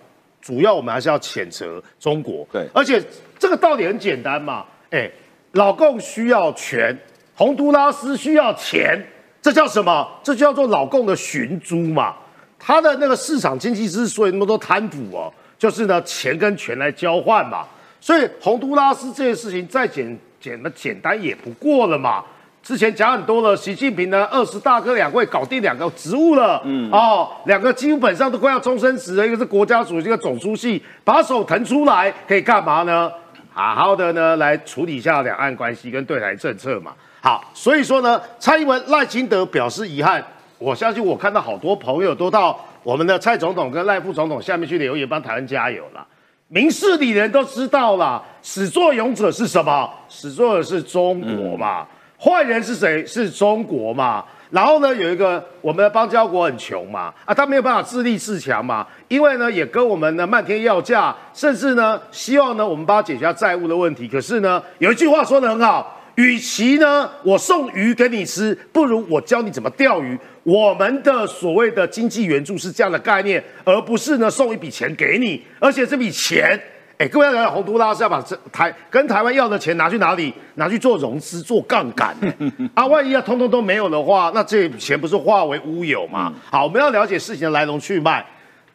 [0.41, 2.47] 主要我们还是要谴责中国。
[2.53, 3.03] 对，而且
[3.39, 5.11] 这个道理很简单嘛，哎，
[5.53, 6.97] 老共需要权，
[7.35, 9.03] 洪都拉斯需要钱，
[9.41, 10.07] 这叫什么？
[10.23, 12.15] 这叫做老共的寻租嘛。
[12.59, 17.67] 他的那个市场经济之所以那么多贪腐哦，就是呢钱跟权来交换嘛。
[18.01, 22.25] 所以洪都拉斯这件事情再简简的简单也不过了嘛。
[22.63, 33.11] 之前讲很多了，习近平呢二十大跟两会搞定两个职务了，嗯哦，两个基本上都快要终身职了，一个是国家主席，一个总书记，把手腾出来可以干嘛呢？
[33.53, 36.93] 好好的呢来处理一下两岸关系跟对台政策嘛。
[37.21, 40.25] 好，所以说呢，蔡英文赖清德表示遗憾，
[40.59, 46.07] 我相信我看到好多朋友都到我们的蔡总统跟赖副总统下面去留言帮台湾加油了。
[46.47, 49.91] 明事理人都知道了，始作俑者是什么？
[50.09, 51.85] 始作俑是中国嘛。
[52.23, 53.05] 坏人是谁？
[53.05, 54.25] 是中国嘛？
[54.51, 64.07] 然后呢，有一个我们的邦交国很穷嘛，啊，他没有办法自立自强嘛，因为呢，也跟我们呢漫天要价，甚至呢，希望呢我们帮他解决债务的问题。
[64.07, 70.17] 可是呢，有一句话说得很好，与其呢我送鱼给你吃，不如我教你怎么钓鱼。
[70.45, 76.61] 我们的所谓的经济援助是这样的概念，而不是呢送一笔钱给你，而且这笔钱。
[77.03, 80.33] 哎，各位要了解洪都拉斯要把这台跟台湾要的钱拿去哪里？
[80.55, 82.17] 拿去做融资、做杠杆。
[82.75, 86.33] 啊，万一要通通都没有的话，那这钱不是化为乌有吗？
[86.49, 88.25] 好，我们要了解事情的来龙去脉。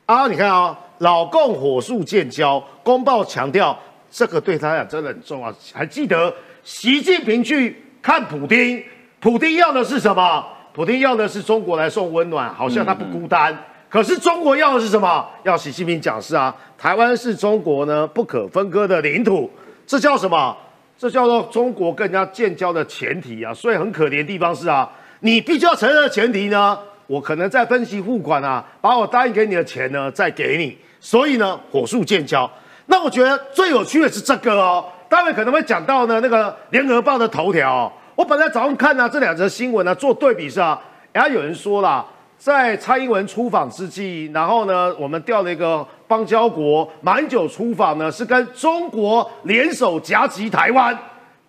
[0.05, 3.77] 啊，你看啊，老共火速建交，公报强调
[4.11, 5.53] 这个对他讲真的很重要。
[5.73, 6.33] 还记得
[6.65, 8.83] 习近平去看普京，
[9.21, 10.45] 普京要的是什么？
[10.73, 13.57] 普京要的是中国来送温暖，好像他不孤单。
[13.89, 15.25] 可是中国要的是什么？
[15.43, 19.49] 要习近平讲是啊，台湾是中国呢不可分割的领土，
[19.85, 20.55] 这叫什么？
[20.97, 23.53] 这叫做中国跟人家建交的前提啊。
[23.53, 24.89] 所以很可怜的地方是啊，
[25.21, 30.77] 你必须要承认的前提呢，我可能在分期付款啊，把我答应给你的钱呢再给你。
[30.99, 32.49] 所以呢，火速建交。
[32.87, 37.89] 那我觉得最有趣的是这个哦，待会可能会讲到呢那个联合报的头条。
[38.15, 40.77] 我本来早上看呢这两则新闻呢做对比是啊，
[41.13, 42.05] 然后有人说了。
[42.37, 50.97] 在蔡英文出访之际，然后呢，我们调了一个邦交国马英九出访呢，是跟中国联手夹击台湾。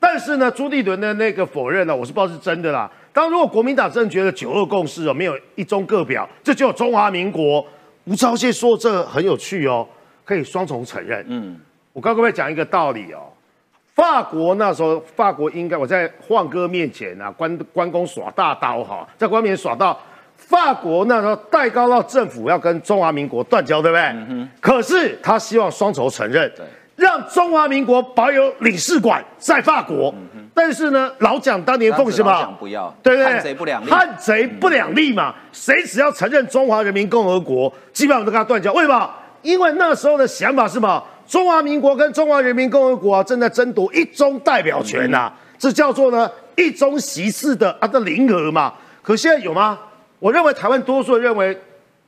[0.00, 2.90] 但是呢，朱立伦的那个否认呢，我是不知道是真的啦。
[3.12, 7.64] 当如果国民党真的觉得九二共识哦没有一中各表，这就有中华民国。
[8.04, 9.86] 吴钊燮说这很有趣哦，
[10.24, 11.22] 可以双重承认。
[11.28, 11.60] 嗯，
[11.92, 13.28] 我刚各位讲一个道理哦，
[13.94, 20.00] 法国那时候法国应该我在晃哥面前啊，关关公耍大刀哈，在关面前耍到
[20.38, 24.02] 法国那时候戴高乐政府要跟中华民国断交，对不对？
[24.30, 24.48] 嗯。
[24.60, 26.50] 可是他希望双重承认。
[26.56, 26.64] 对。
[26.96, 30.12] 让中华民国保有领事馆在法国，
[30.52, 32.56] 但是呢，老蒋当年奉什么？
[32.58, 33.32] 不要，对不对？
[33.32, 35.32] 汉贼不两立，汉贼不两立嘛。
[35.52, 38.72] 谁只要承认中华人民共和国，基本上都跟他断交。
[38.72, 39.08] 为什么？
[39.42, 41.00] 因为那时候的想法是什么？
[41.24, 48.74] 中华民国跟中华人民共和国正在争夺一中代表权呐，这叫做呢一中席次的啊的零额嘛。
[49.02, 49.78] 可现在有吗？
[50.18, 51.56] 我认为台湾多数认为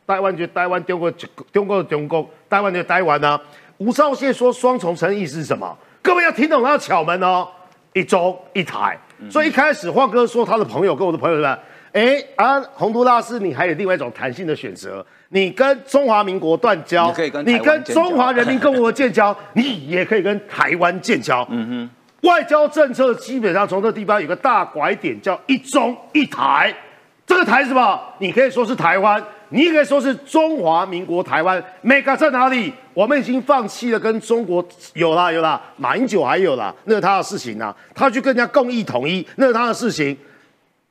[0.06, 1.12] 台湾就台湾丢过
[1.52, 3.40] 丢过中国，台湾就台湾呢。
[3.78, 5.76] 吴钊燮说双重诚意是什么？
[6.02, 7.46] 各位要听懂他的巧门哦，
[7.92, 8.98] 一中一台。
[9.30, 11.58] 所以一开始晃哥说他的朋友跟我的朋友是吧？
[11.92, 21.46] 哎啊，洪都拉斯你还有另外一种弹性的选择，你跟中华民国断交，你可以跟你跟中华人民共和国建交， 你也可以跟台湾建交。
[21.50, 21.90] 嗯
[22.22, 26.74] 哼，外交政策基本上从这地方有个大拐点，叫一中一台。
[27.30, 28.02] 这个台是什么？
[28.18, 29.24] 你可以说是台湾。
[29.50, 32.72] 你也可以说是中华民国台湾，mega 在哪里？
[32.92, 34.64] 我们已经放弃了跟中国
[34.94, 40.16] 有啦有啦，马英九还有啦，那是他的事情呐，他去跟人家共议统一，那是他的事情。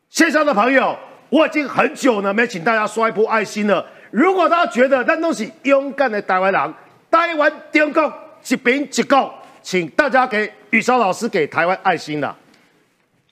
[0.10, 0.98] 线上的朋友，
[1.30, 3.86] 我已经很久呢没请大家刷一波爱心了。
[4.12, 6.74] 如果大家觉得那东西勇敢的台湾人，
[7.12, 8.14] 台湾中国
[8.48, 12.34] 一边一国，请大家给宇超老师给台湾爱心了。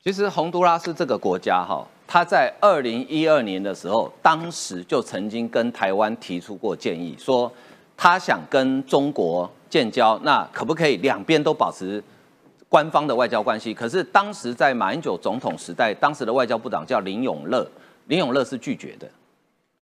[0.04, 1.88] 其实洪都拉斯这个国家哈。
[2.08, 7.52] 他在二零一二年的时候，当时就曾经跟台湾提出过建议，说
[7.98, 12.02] 他想跟中国建交，那可不可以两边都保持
[12.70, 13.74] 官方的外交关系？
[13.74, 17.70] 可是当时在马英九总统时代，当时的外交部长叫林永乐，
[18.06, 19.06] 林永乐是拒绝的，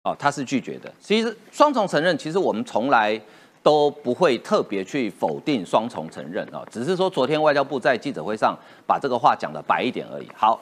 [0.05, 0.93] 哦，他是拒绝的。
[1.01, 3.21] 其实双重承认，其实我们从来
[3.61, 8.57] 都不会特别去否定双重承认啊，只是说昨天外交部在记者会上
[8.87, 10.29] 把这个话讲的白一点而已。
[10.37, 10.61] 好。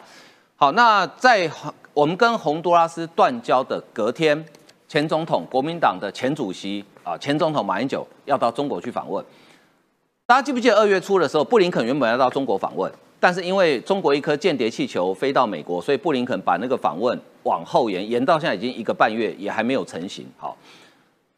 [0.62, 1.50] 好，那在
[1.92, 4.44] 我们跟洪都拉斯断交的隔天，
[4.86, 9.24] 前总统国民党的前主席啊，前总统马英九要到中国去访问。
[10.24, 12.88] 大家记不记得二月初的时候，布林肯原本要到中国访问，
[13.18, 20.24] 但是因为中国一颗间谍气球飞到美国，所以布林肯把那个访问往后延，延到现在已经一个半月，也还没有成型。
[20.36, 20.56] 好，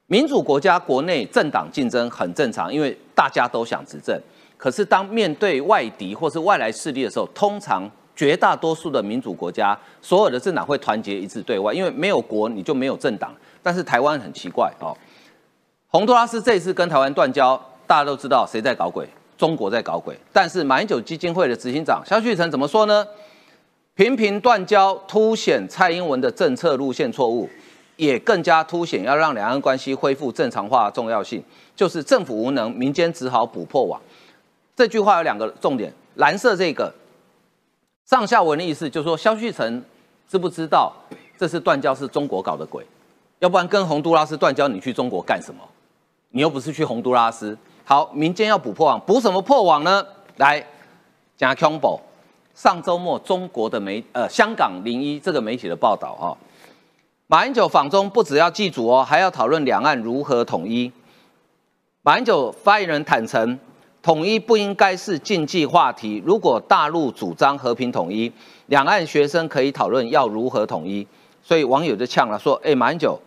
[0.07, 4.21] 民主国家国内政党竞争很正常，因为大家都想执政。
[4.59, 13.35] 可是当面对外敌或是外来势力的时候，通常绝大多数的民主国家，所有的政党会团结一致对外，因为没有国你就没有政党。
[13.63, 14.97] 但是台湾很奇怪哦，
[15.89, 20.17] 洪都拉斯这一次跟台湾断交，大家都知道谁在搞鬼，中国在搞鬼。
[20.33, 23.07] 但是马英九基金会的执行长肖旭成怎么说呢？
[23.95, 27.49] 频频断交凸显蔡英文的政策路线错误，
[27.97, 31.43] 也更加凸显要让两岸关系恢复正常化的重要性。
[31.75, 34.01] 就是政府无能，民间只好补破网。
[34.77, 36.93] 这句话有两个重点，蓝色这个。
[38.07, 39.83] 上下文的意思就是说，肖旭成
[40.29, 40.93] 知不知道
[41.39, 42.87] 这次断交是中国搞的鬼？
[43.39, 45.61] 要不然跟洪都拉斯断交，你去中国干什么？
[46.31, 47.57] 你又不是去洪都拉斯。
[47.85, 50.07] 好，民间要补破网，补什么破网呢？
[50.37, 50.65] 来，
[51.37, 52.01] 加 combo。
[52.55, 56.39] 上周末中国的媒呃香港零一这个媒体的报道哈，
[57.27, 60.93] 马英九访中不只要祭祖哦，还要讨论两岸如何统一。
[62.03, 63.59] 马英九发言人坦诚。
[64.05, 66.23] 统一不应该是禁忌话题。
[66.27, 68.31] 如果大陆主张和平统一，
[68.67, 71.07] 两岸学生可以讨论要如何统一。
[71.43, 73.19] 所以网友就呛了，说：“哎，马英九，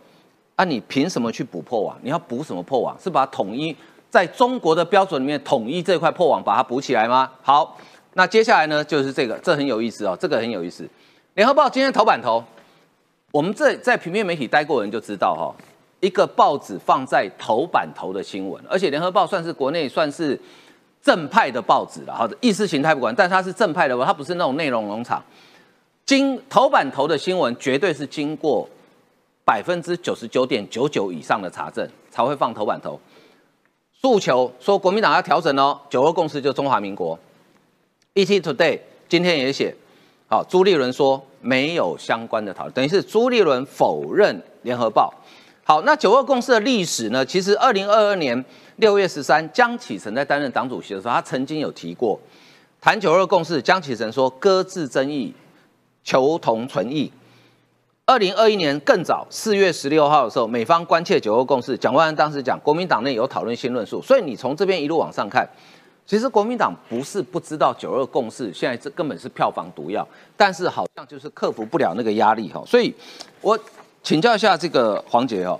[0.55, 1.97] 啊，你凭什么去补破网？
[2.03, 2.95] 你要补什么破网？
[2.99, 3.75] 是把统一
[4.11, 7.75] 在中国的标准里面统一这块破网把它补起来吗？”好，
[8.13, 10.87] 那接下来呢，就是这个，这很有意思哦，这个很有意思。
[11.33, 12.43] 联合报今天头版头，
[13.31, 15.49] 我们这在平面媒体待过人就知道哈，
[16.01, 20.39] 一个报纸放在头版头的新闻，而且联合报算是国内算是。
[21.07, 25.23] 正派的报纸了，好的意识形态不管，但它是正派的，它不是那种内容农场。
[26.05, 28.67] 经头版头的新闻，绝对是经过
[29.45, 32.99] 百分之九十九点九九以上的查证才会放头版头。
[33.93, 37.17] 诉求说国民党要调整哦，九二共识就中华民国。
[38.13, 38.77] ET Today
[39.07, 39.73] 今天也写，
[40.27, 45.13] 好，朱立伦说没有相关的讨论，等于是朱立伦否认联合报。
[45.67, 47.25] 好，那九二共识的历史呢？
[47.25, 48.45] 其实二零二二年。
[48.77, 52.17] 六月十三，江启臣在担任党主席的时候，他曾经有提过
[52.79, 53.61] 谈九二共识。
[53.61, 55.33] 江启臣说：“搁置争议，
[56.05, 57.11] 求同存异。”
[58.05, 64.01] 二零二一年更早，四月十六号的时候，美方关切九二共识，蒋万安当时讲，国民党内有讨论新论述。
[64.01, 65.45] 所以你从这边一路往上看，
[66.05, 70.07] 其实国民党不是不知道九二共识现在这根本是票房毒药，
[70.37, 72.63] 但是好像就是克服不了那个压力哈。
[72.65, 72.93] 所以，
[73.41, 73.59] 我
[74.07, 75.59] 请教一下这个黄杰哦，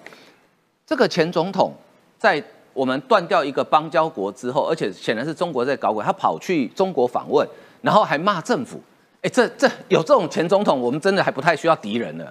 [0.86, 1.74] 这个前总统
[2.18, 2.42] 在
[2.72, 7.46] 我们断掉一个邦交国之后，而且显然是中国在搞鬼，他跑去中国访问，
[7.82, 8.80] 然后还骂政府，
[9.22, 12.26] 哎，这这有这种前总统，我们真的还不太需要敌人呢。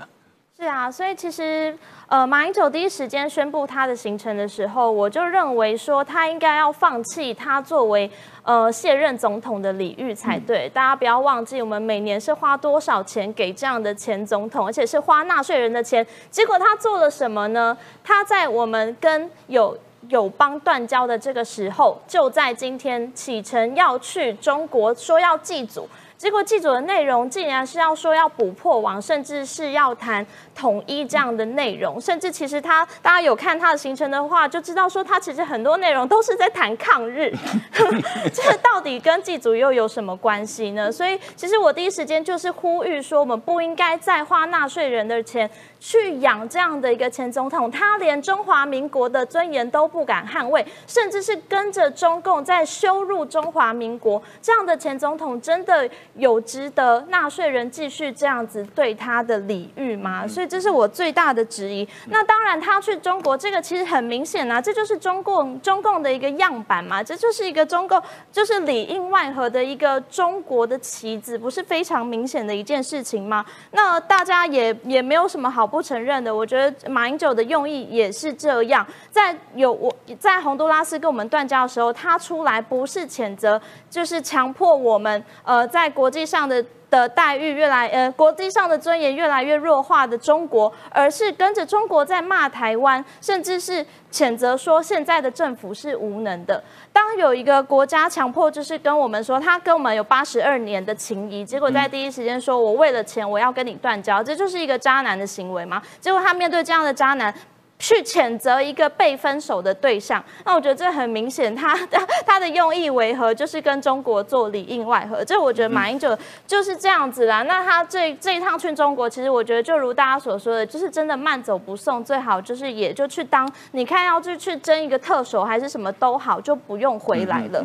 [0.59, 1.76] 是啊，所以其实，
[2.09, 8.11] 呃，马英九第一时间宣布他的行程的时候，我就认为说他应该要放弃他作为
[8.42, 10.66] 呃卸任总统的礼遇才对。
[10.70, 16.04] 大家不要忘记，我们每年是花多少钱给这样的前总统，而且是花纳税人的钱。
[16.30, 17.76] 结果他做了什么呢？
[18.02, 19.76] 他在我们跟有
[20.09, 25.86] 友邦断交的这个时候，就在今天启程要去中国，说要祭祖。
[26.17, 37.33] 结果祭祖的内容竟然是要说要补破网，甚至是要谈统一这样的内容，甚至其实他大家有看他的行程的话，就知道说他其实很多内容都是在谈抗日，
[38.33, 40.91] 这到底跟祭祖又有什么关系呢？
[40.91, 45.51] 所以其实我第一时间就是呼吁说，我们不应该再花纳税人的钱。
[45.79, 54.21] 去养这样的一个前总统，他连中华民国的尊严都不敢捍卫，甚至是跟着中共在羞辱中华民国。
[54.41, 60.27] 这样的前总统真的有值得纳税人继续这样子对他的礼遇吗？
[60.27, 61.87] 所以这是我最大的质疑。
[62.07, 68.03] 那当然，他去中国这个其实很明显啊，这就是中共中共的一个样板嘛，这就是一个中共
[68.33, 73.45] 就是里应外合的一个中国的棋子，不是非常明显的一件事情吗？
[73.73, 75.67] 那大家也也没有什么好。
[75.67, 78.87] 不承认的，我觉得马英九的用意也是这样。
[79.11, 83.61] 在有我在洪都拉斯跟我们断交的时候，他出来不是谴责，
[83.91, 96.62] 就是强迫我们呃在国际上的的待遇越来呃国际上的尊严越来越弱化的中国，而是跟着中国在骂台湾，甚至是谴责说现在的政府是无能的。
[96.92, 105.82] 当有一个国家强迫，就是跟我们说，他跟我们有八十二年的情谊，结果在第一时间说我为了钱我要跟你断交，这就是一个渣男的行为吗？
[106.00, 107.34] 结果他面对这样的渣男。
[107.79, 113.35] 去谴责一个被分手的对象，那我觉得这很明显，他的他的用意为何？
[113.35, 115.22] 就是跟中国做里应外合。
[115.22, 116.16] 这我觉得马英九
[116.47, 117.43] 就是这样子啦。
[117.43, 127.62] 那他这这一趟去中国，其实我觉得就如大家所说的，就是真的慢走不送，最好就是也就去当你看要去去争一个特首还是什么都好，就不用回来了。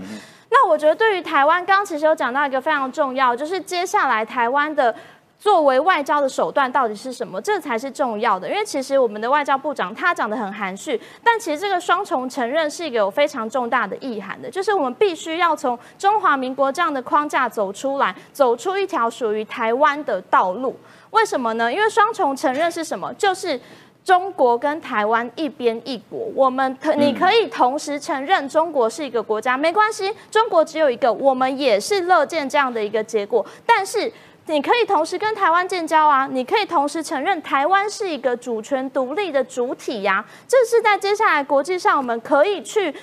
[0.49, 4.93] 那我觉得对于台湾，刚刚其实有讲到一个非常重要，就是接下来台湾的。
[5.41, 7.41] 作为外交的手段到底是什么？
[7.41, 8.47] 这才是重要的。
[8.47, 20.77] 因为其实我们的外交部长他讲的很含蓄，但其实这个双重承认是一个有非常重大的意涵的，就是我们必须要从中华民国这样的框架走出来，走出一条属于台湾的道路。
[21.09, 21.73] 为什么呢？
[21.73, 23.11] 因为双重承认是什么？
[23.15, 23.59] 就是
[24.05, 26.19] 中国跟台湾一边一国。
[26.35, 34.11] 我们可你可以同时承认中国是一个国家，没关系，中国只有一个，我们也是乐见这样的一个结果，但是。
[34.51, 42.93] 你可以同时跟台湾建交啊，你可以同时承认台湾是一个主权独立的主体呀，这是在接下来国际上我们可以去。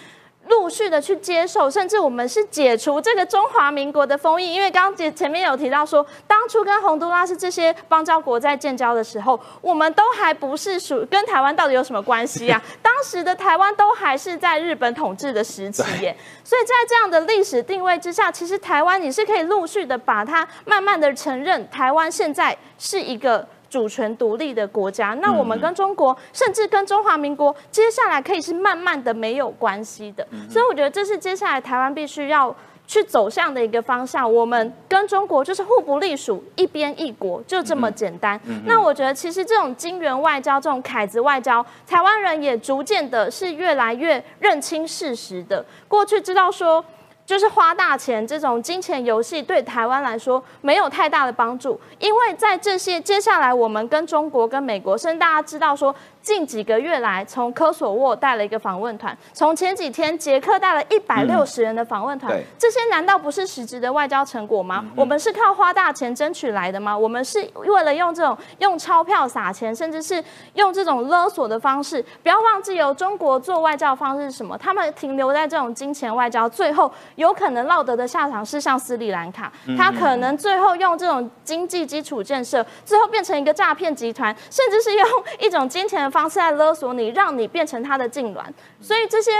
[0.48, 12.60] 陆续的去接受，甚至我们是解除这个中华民国的封印，因为刚刚前前面有提到说，当初跟洪都拉斯这些邦交国在建交的时候，我们都还不是属跟台湾到底有什么关系啊？
[12.82, 23.46] 当时的台湾都还是在日本统治的时期耶，所以在这样的历史定位之下，其实台湾你是可以陆续的把它慢慢的承认，台湾现在是一个。
[23.68, 30.26] 主权独立的国家，那我们跟中国，甚至跟中华民国，接下来可以是慢慢的没有关系的。
[30.48, 32.54] 所以我觉得这是接下来台湾必须要
[32.86, 34.32] 去走向的一个方向。
[34.32, 38.40] 我们跟中国就是互不隶属，一边一国，就这么简单。
[38.64, 45.64] 那我觉得其实这种金元外交、这种凯子外交，台湾人也逐渐的是越来越认清事实的。
[45.86, 46.84] 过去知道说。
[47.28, 55.94] 就是花大钱这种金钱游戏对台湾来说没有太大的帮助，因为在这些接下来我们跟中国、跟美国，甚至大家知道说。
[56.28, 64.84] 近几个月来，从科索沃带了一个访问团，从前几天捷克带了一百六十人的访问团，这些难道不是实质的外交成果吗？
[64.94, 66.96] 我们是靠花大钱争取来的吗？
[66.96, 70.22] 我们是为了用这种用钞票撒钱，甚至是
[70.52, 72.04] 用这种勒索的方式？
[72.22, 74.58] 不要忘记由，中国做外交方式是什么？
[74.58, 85.08] 他们停留在这种金钱外交，最后有可能落得的下场是像斯里兰卡，他可能最后用这种经济基础建设，最后变成一个诈骗集团，甚至是用
[85.40, 86.17] 一种金钱的方。
[86.18, 88.42] 方式在勒索你，让你变成他的痉挛。
[88.80, 89.30] 所以这些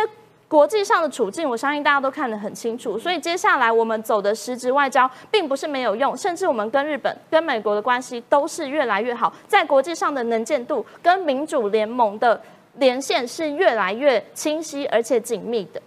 [0.47, 2.97] 国际上的处境，我相信大家都看得很清楚。
[2.97, 12.41] 所以接下来我们走的实质外交，并不是没有用，甚至我们跟日本、跟美国的关系都是越来越好，在国际上的能见度跟民主联盟的
[12.77, 15.83] 连线是越来越清晰而且紧密的。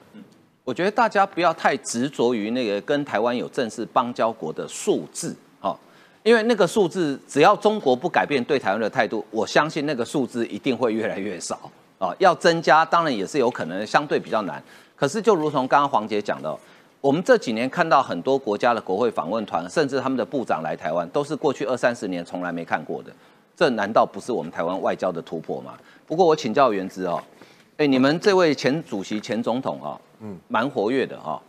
[0.66, 5.34] 我觉得大家不要太执着于那个跟台湾有正式邦交国的数字，
[6.24, 11.60] 因为那个数字只要中国不改变对台湾的态度，我相信那个数字一定会越来越少
[11.98, 12.14] 啊。
[12.20, 14.62] 要增加当然也是有可能，相对比较难。
[14.96, 16.56] 可是就如同刚刚黄姐讲的，
[17.00, 23.12] 我们这几年看到很多国家的国会访问团，甚至他们的部长来台湾，都是过去二三十年从来没看过的。
[23.56, 25.74] 这难道不是我们台湾外交的突破吗？
[26.06, 27.20] 不过我请教原之哦。
[27.78, 31.42] 哎，你们这位前主席、前总统啊，嗯，蛮活跃的哈，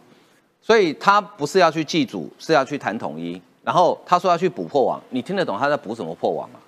[0.63, 3.39] 所以他不是要去祭祖，是要去谈统一。
[3.65, 6.59] 然后他说要去补破网，你听得懂他在补什么破网吗？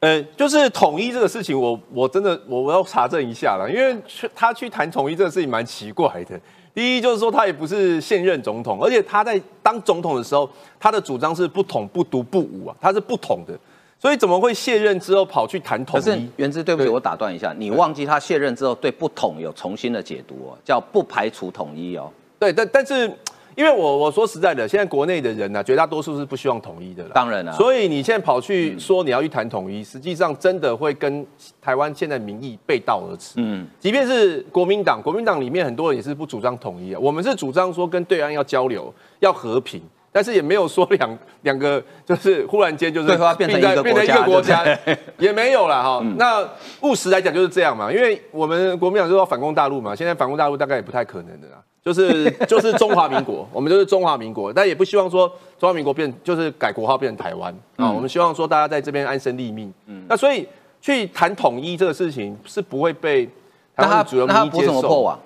[0.00, 3.96] 呃，就是统一这个事情，我我真的我我要查证一下了，因为
[4.34, 6.38] 他去谈统一这个事情蛮奇怪的。
[6.74, 10.48] 第一就是说他也不是现任总统，而且他在当总统的时候，
[10.78, 13.58] 他的主张是不统、不独、不武啊，他是不统的。
[13.98, 16.02] 所以怎么会卸任之后跑去谈统一？
[16.02, 22.10] 可是原之，对不起，我打断一下，你忘记他卸任之后对不统有重新的解读哦，叫不排除统一哦。
[22.38, 23.10] 对，但但是
[23.56, 27.10] 因为我我说实在的，现在国内的人呢，绝大多数是不希望统一的了。
[27.14, 31.26] 当然了，所以你现在跑去说你要去谈统一，实际上真的会跟
[31.60, 33.34] 台湾现在民意背道而驰。
[33.36, 39.82] 嗯，即便是国民党，国民党里面很多人也是不主张统一啊，我们是主张说跟对岸要交流，要和平。
[40.10, 44.64] 但是也没有说两两个就是忽然间就是变成一个变成一个国家，
[45.18, 46.00] 也没有了哈。
[46.16, 46.48] 那
[46.82, 55.28] 务实来讲就是这样嘛，因为我们国民党就要反攻大陆嘛，现在反攻大陆大概也不太可能的啦，就是就是中华民国， 我们就是中华民国，但也不希望说
[55.58, 59.72] 中华民国变就是改国号变成台湾啊，我们希望说大家在这边安身立命。
[59.86, 60.46] 嗯，那所以
[60.80, 63.26] 去谈统一这个事情是不会被
[63.76, 64.80] 台湾主流民意接受。
[64.80, 65.20] 破网？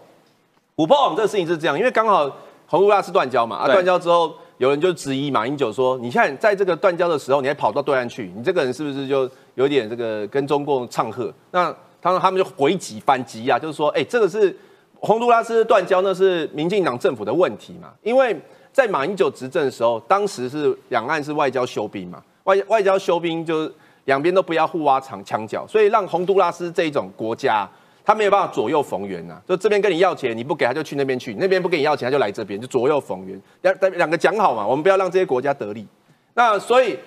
[0.75, 2.31] 补破网这个事情是这样，因为刚好
[2.67, 4.33] 洪都拉斯断交嘛，啊断交之后。
[4.59, 14.51] 有人就质疑马英九说：“你看，在这个断交的时候，你还跑到对岸去，你这个人是不是就有点这个跟中共唱和？”那他说他们就回击反击啊，就是说：“哎，这个是
[15.01, 17.93] 洪都拉斯断交，那是民进党政府的问题嘛？
[18.03, 18.37] 因为
[18.73, 23.73] 在马英九执政的时候，当时是两岸是外交休兵嘛，外外交休兵就是
[24.05, 27.69] 两边都不要互挖长墙角，所以让洪都拉斯这一种国家。”
[28.05, 33.39] 他没有办法左右逢源呐，就这边跟你要钱，你不给他就去那边去，那边不给你要钱他就来这边，就左右逢源。
[33.61, 35.87] 两两个讲好嘛，我们不要让这些国家得利。
[36.33, 36.99] 那所以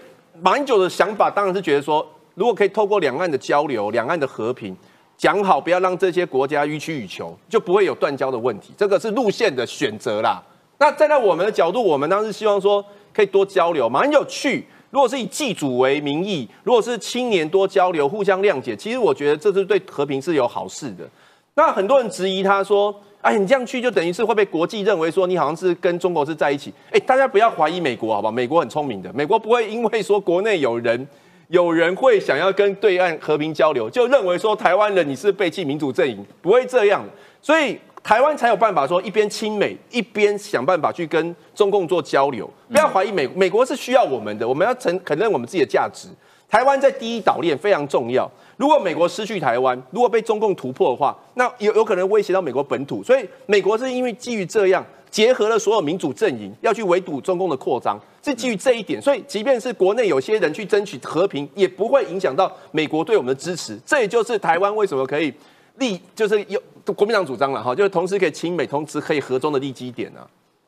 [0.44, 4.78] 马英九的想法当然是觉得说，如果可以透过两岸的交流、两岸的和平，
[5.22, 8.74] 讲好不要让这些国家予取予求，就不会有断交的问题。
[8.76, 10.42] 这个是路线的选择啦。
[10.80, 14.66] 那站在我们的角度，我们当时希望说可以多交流，马英九去。
[14.90, 21.08] 如果是以祭祖为名义，如果是青年多交流、互相谅解，其实我觉得这是对和平是有好事的。
[21.54, 22.92] 那很多人质疑他说
[23.22, 28.32] ：“哎，你这样去就等于是会被国际认为说你好像是跟中国是在一起。”哎，大家不要怀疑美国，好不好？
[28.32, 31.08] 美国很聪明的，美国不会因为说国内有人
[31.52, 37.06] 有人会想要跟对岸和平交流，就认为说台湾人你是背弃民主阵营，不会这样。
[37.40, 37.78] 所以。
[38.04, 42.50] 台湾才有办法说一边亲美，一边想办法去跟中共做交流。
[42.68, 46.08] 不要怀疑美美国是需要我们的，我们要承承认我们自己的价值。
[46.52, 48.30] 台湾在第一岛链非常重要。
[48.58, 53.02] 如果美国失去台湾，如果被中共突破的话，那有有可能威胁到美国本土。
[53.02, 59.02] 所以美国是因为基于这样，结合了所有民主阵营，要去围堵中共的扩张，是基于这一点。
[59.02, 63.80] 所以即便是国内有些人去争取和平，也不会影响到美国对我们的支持。
[63.86, 65.34] 这也就是台湾为什么可以
[65.78, 66.62] 立，就是有。
[66.98, 70.20] 国民党主张了哈，就是同时可以亲美，同时可以合中的立基点呢。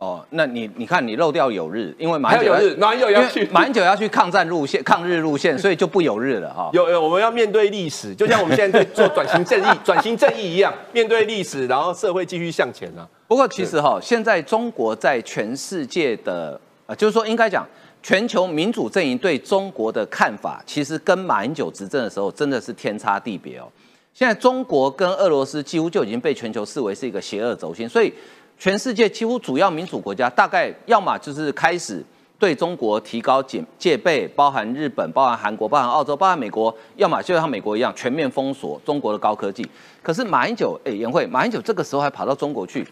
[0.04, 6.70] 哦，那你你看你漏掉有日，因为马英九日马英九要去，马英九要去抗战路线、抗日路线，所以就不有日了哈。
[6.76, 13.08] 有有，我们要面对历史，就像我们现在在做转型正义、转型正义一样，面对历史，然后社会继续向前啊。
[13.30, 17.66] 不过其实哈，现在中国在全世界的呃，就是说应该讲
[18.02, 23.72] 全球民主阵营对中国的看法，其实跟马英九执政的时候真的是天差地别哦。
[24.14, 28.14] 现在中国跟俄罗斯几乎就已经被全球视为是一个邪恶轴心，所以
[28.58, 32.04] 全世界几乎主要民主国家大概要么就是开始
[32.40, 39.66] 对中国提高戒戒备，包含日本、包含韩国、包含澳洲、包含美国，要么就像美国一样全面封锁中国的高科技。
[40.02, 42.86] 可是马英九，哎，颜慧，马英九这个时候还跑到中国去，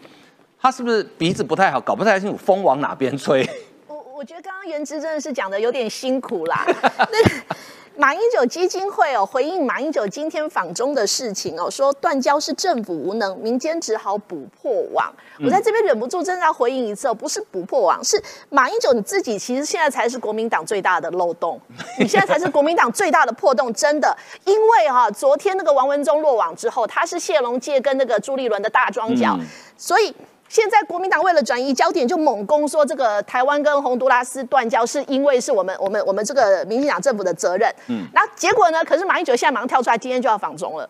[0.58, 3.46] 他是不是鼻子不太好，搞不太清楚风往哪边吹？
[3.88, 6.64] 我我觉得刚刚袁之真的是讲的有点辛苦啦。
[6.98, 7.18] 那
[8.02, 15.14] 马英九基金会哦回应马英九今天访中的事情哦，说断交是政府无能，民间只好补破网。
[15.38, 21.60] 我在这边忍不住真的要回应一次哦，不是补破网，是马英九你自己其实现在才是国民党最大的漏洞，
[22.00, 29.38] 你现在才是国民党最大的破洞，真的，因为哈昨天那个王文忠落网之后，他是谢龙介跟那个朱立伦的大庄脚，
[29.78, 30.12] 所以。
[30.52, 37.74] 现在国民党为了转移焦点，就猛攻说这个台湾跟洪都拉斯断交是因为是我们我们我们这个民进党政府的责任。
[37.86, 38.84] 嗯，然后结果呢？
[38.84, 40.86] 可是马英九现在马上跳出来，今天就要访中了。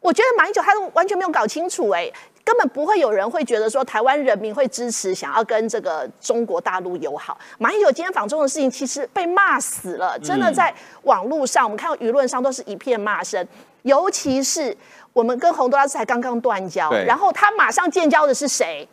[0.00, 2.12] 我觉得马英九他都完全没有搞清楚，哎，
[2.44, 7.38] 根本不会有人会觉得说台湾人民会支持想要跟这个中国大陆友好。
[7.56, 10.70] 马英九今天访中的事情，其实被骂死了，真的在
[11.04, 13.48] 网络上，我们看到舆论上都是一片骂声。
[13.80, 14.76] 尤其是
[15.14, 18.86] 我们跟洪都拉斯才刚刚断交，然后他马上建交的是谁？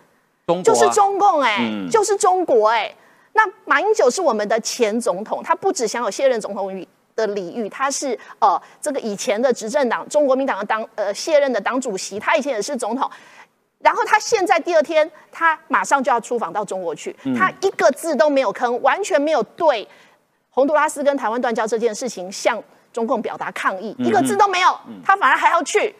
[0.63, 2.93] 就是中共哎，就是中国哎。
[3.33, 6.85] 那马英九是我们的前总统，他不只享有卸任总统
[7.15, 13.09] 的礼遇，他是呃这个以前的执政党中国民党的当呃卸任的党主席，他以前也是总统。
[13.79, 19.87] 然后他现在第二天，他马上就要出访到中国去，他一个字都没有吭，完全没有对
[20.49, 25.93] 洪都拉斯跟台湾断交这件事情向中共表达抗议，一个字都没有，他反而还要去。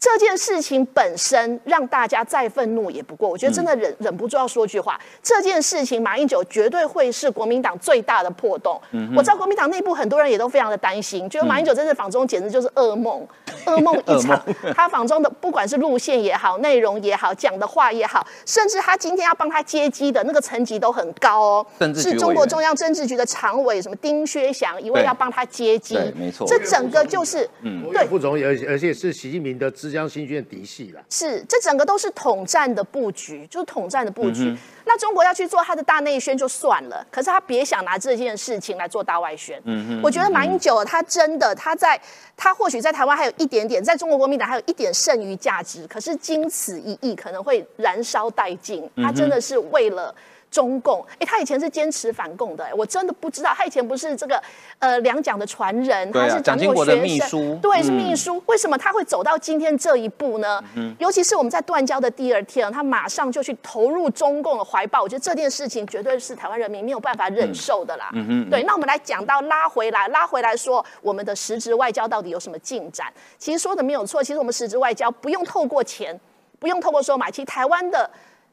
[0.00, 4.98] 这件事情本身让大家再愤怒也不过，我觉得真的忍忍不住要说句话。
[5.22, 8.80] 这件事情，马英九绝对会是国民党最大的破洞。
[9.14, 13.26] 我知道国民党内部很多人也都非常的担心，觉得马英九这次访中简直就是噩梦，
[13.66, 14.42] 噩梦一场。
[14.74, 28.06] 他访中的不管是路线也好，内容也好，讲的话也好，甚至他今天要帮他接机的那个层级都很高哦，是中国中央政治局的常委什么丁薛祥一位要帮他接机，没错，这整个就是嗯，对。
[28.06, 30.00] 不容易，而且而且是习近平的资。
[30.00, 34.56] 江新军的嫡系了，是这整个都是统战的布局，就是统战的布局。
[34.86, 39.60] 那中国要去做他的大内宣就算了，可是他别想拿这件事情来做大外宣。
[39.64, 42.00] 嗯我觉得马英九他真的他在
[42.36, 48.88] 他或许在台湾还有一点点，在中国国民党还有一点剩余价值，可是经此一役可能会燃烧殆尽。
[48.96, 50.14] 他真的是为了。
[50.50, 54.42] 中共，哎，他以前是坚持反共的，我真的不知道，他以前不是这个
[54.80, 58.42] 呃两蒋的传人，他是蒋经国的秘书，对，是秘书。
[58.46, 60.62] 为什么他会走到今天这一步呢？
[60.74, 68.10] 嗯，尤其是我们在断交的第二天，他马上就去投入中共的怀抱，我觉得这件事情绝对是台湾人民没有办法忍受的啦。
[68.14, 73.06] 嗯哼，对，那我们来讲到拉回来，拉回来说我们的实质外交到底有什么进展？
[73.38, 76.18] 其实说的没有错，其实我们实质外交不用透过钱，
[76.58, 78.10] 不用透过收买，其实台湾的。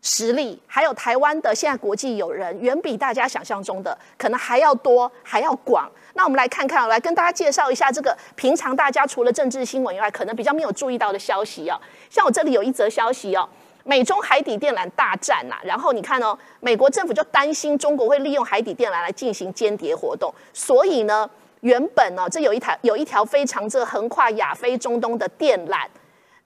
[0.09, 5.91] 实力还有台湾的现在国际友人，远比大家想象中的可能还要多，还要广。
[6.13, 11.77] 那我们来看看，来跟大家介绍一下这个平常大家除了政治新闻以外，可能比较没有注意到的消息哦。
[12.09, 13.47] 像我这里有一则消息哦，
[13.83, 21.29] 美中海底电缆大战呐，然后你看哦，美国政府就担心中国会利用海底电缆来进行间谍活动，所以呢，
[21.59, 25.85] 原本呢，这有一条有一条非常这横跨亚非中东的电缆。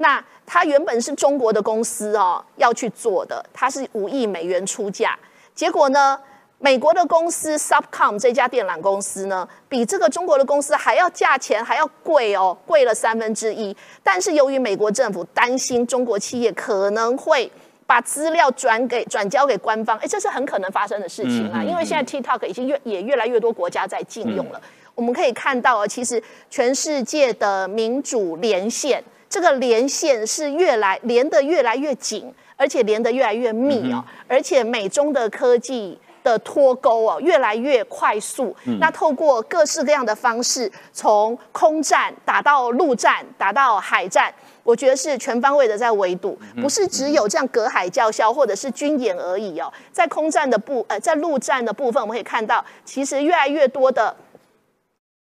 [0.02, 5.18] 那它原本是中国的公司哦，要去做的，它是五亿美元出价，
[5.54, 6.20] 结果呢，
[6.58, 13.76] 美国的公司 Subcom 这家电缆公司呢，比这个中国的公司还要价钱还要贵哦，贵了三分之一。
[14.04, 17.50] 但是由于美国政府担心中国企业可能会
[17.86, 24.60] 把资料转给转交给官方，哎，这是很可能发生的事情啊，因为现在 TikTok 已经越也越来越多国家在禁用了。
[24.96, 29.02] 我们可以看到啊，其实全世界的民主连线。
[29.32, 38.54] 这个连线是越来连得越来越紧，而且连得越来越密哦，而且美中的科技的脱钩哦越来越快速。
[38.82, 49.72] 那透过各式各样的方式，从空战打到陆战，打到海战，我觉得是全方位的在围堵，不是只有这样隔海叫嚣或者是军演而已哦。
[49.94, 54.14] 在空战的部呃，在陆战的部分，我们可以看到，其实越来越多的。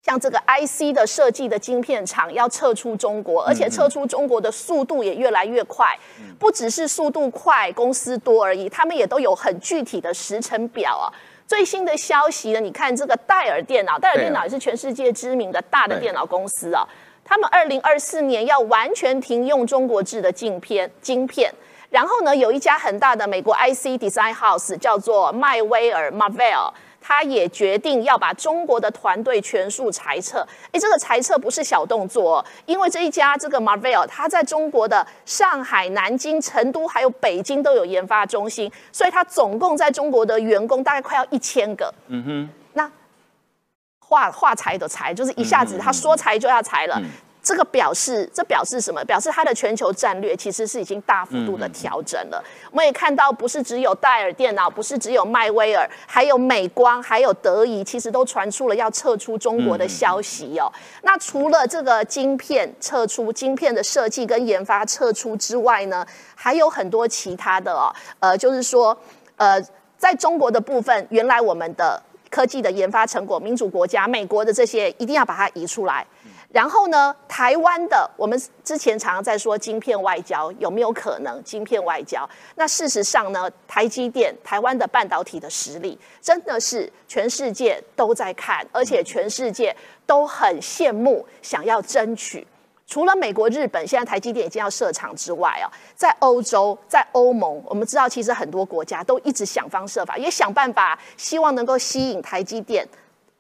[0.10, 5.86] 像这个 IC 的设计的晶片厂要撤出中国，而且撤出中国的速度也越来越快，
[6.40, 11.06] 不只是速度快，公司多而已，他们也都有很具体的时程表啊。
[11.46, 16.84] 最新的消息呢，你看这个戴尔电脑，戴尔电脑也是全世界知名的大的电脑公司啊，
[17.24, 21.54] 他们二零二四年要完全停用中国制的镜片晶片，
[21.92, 26.74] 然后呢，有一家很大的美国 IC design house 叫做迈威尔 Marvell。
[27.02, 30.46] 他也决定要把中国的团队全数裁撤。
[30.72, 41.94] 哎，这个裁撤不是小动作，因为这一家这个 Marvell，它在中国的上海、南京、成都还有北京都有研发中心，所以它总共在中国的员工大概快要一千个。
[42.08, 42.92] 嗯哼，那
[44.00, 47.02] 话话裁的裁，就是一下子他说裁就要裁了。
[47.42, 49.04] 这个表示，这表示什么？
[49.06, 52.44] 表示它的全球战略其实是已经大幅度的调整了。
[52.70, 60.72] 我们也看到，不是只有戴尔电脑，不是只有迈威尔，还有美光，还有德仪，其实都传出了要撤出中国的消息哦。
[61.04, 67.90] 那除了这个晶片撤出，晶片的设计跟研发撤出之外呢，还有很多其他的哦。
[68.20, 68.96] 呃，就是说，
[69.38, 69.60] 呃，
[69.98, 76.06] 在中国的部分，原来我们的科技的研发成果，民主国家美国的这些，一定要把它移出来。
[76.52, 81.40] 然后呢，台湾的我们之前常常在说晶片外交有没有可能？
[81.44, 89.76] 晶片外交，那事实上呢，台积电台湾的半导体的实力真的是全世界都在看，而且全世界
[90.08, 92.48] 都很羡慕，想要争取。
[92.88, 102.88] 除了美国、日本，现在台积电已经要设厂之外啊，在欧洲、在欧盟，我们知道其实很多国家都一直想方设法，也想办法，希望能够吸引台积电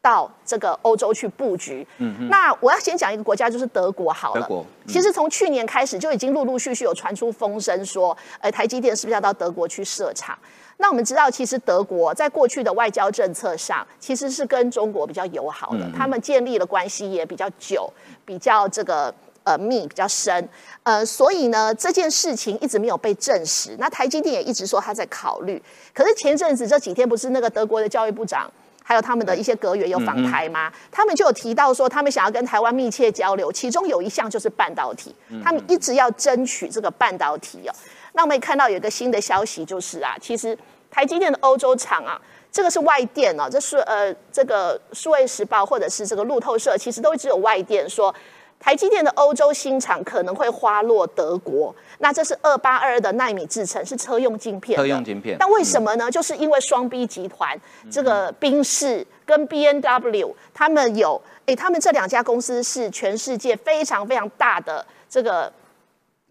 [0.01, 1.85] 到这个欧洲去布局。
[1.97, 4.41] 嗯那我要先讲一个国家，就是德国好了。
[4.41, 10.37] 德国其实从去年开始就已经陆陆续续有传出风声，说，呃，台积电是不是要到德国去设厂？
[10.77, 17.91] 那我们知道，其实德国在过去的外交政策上，其实是跟中国比较友好的，他们建立了关系也比较久，
[18.25, 19.13] 比较这个。
[19.45, 20.47] 呃，密比较深，
[20.83, 23.75] 呃，所以呢，这件事情一直没有被证实。
[23.79, 25.59] 那台积电也一直说他在考虑。
[25.91, 28.51] 可是前阵子这几天不是那个德国的教育部长，
[28.89, 30.73] 还有他们的一些阁员有访台吗？
[30.91, 35.13] 他们就有提到说，他们想要跟台湾密切交流，其中有一项就是半导体，
[35.43, 37.71] 他们一直要争取这个半导体哦。
[38.13, 40.57] 那我们也看到有一个新的消息，就是啊，其实
[40.89, 42.19] 台积电的欧洲厂啊，
[42.51, 48.11] 这个是外电哦，这是呃这个数位时报或者是这个路透社，其实都一直有外电说。
[48.59, 54.77] 台积电的欧洲新厂可能会花落德国，那这是二八二二的纳米制程，是车用晶片。
[54.77, 55.37] 车用晶片。
[55.39, 56.11] 但为什么呢？
[56.11, 65.51] 就是因为双 B 集团这个宾士跟 B N W，他们有，哎，他们这两家公司是全世界非常非常大的这个。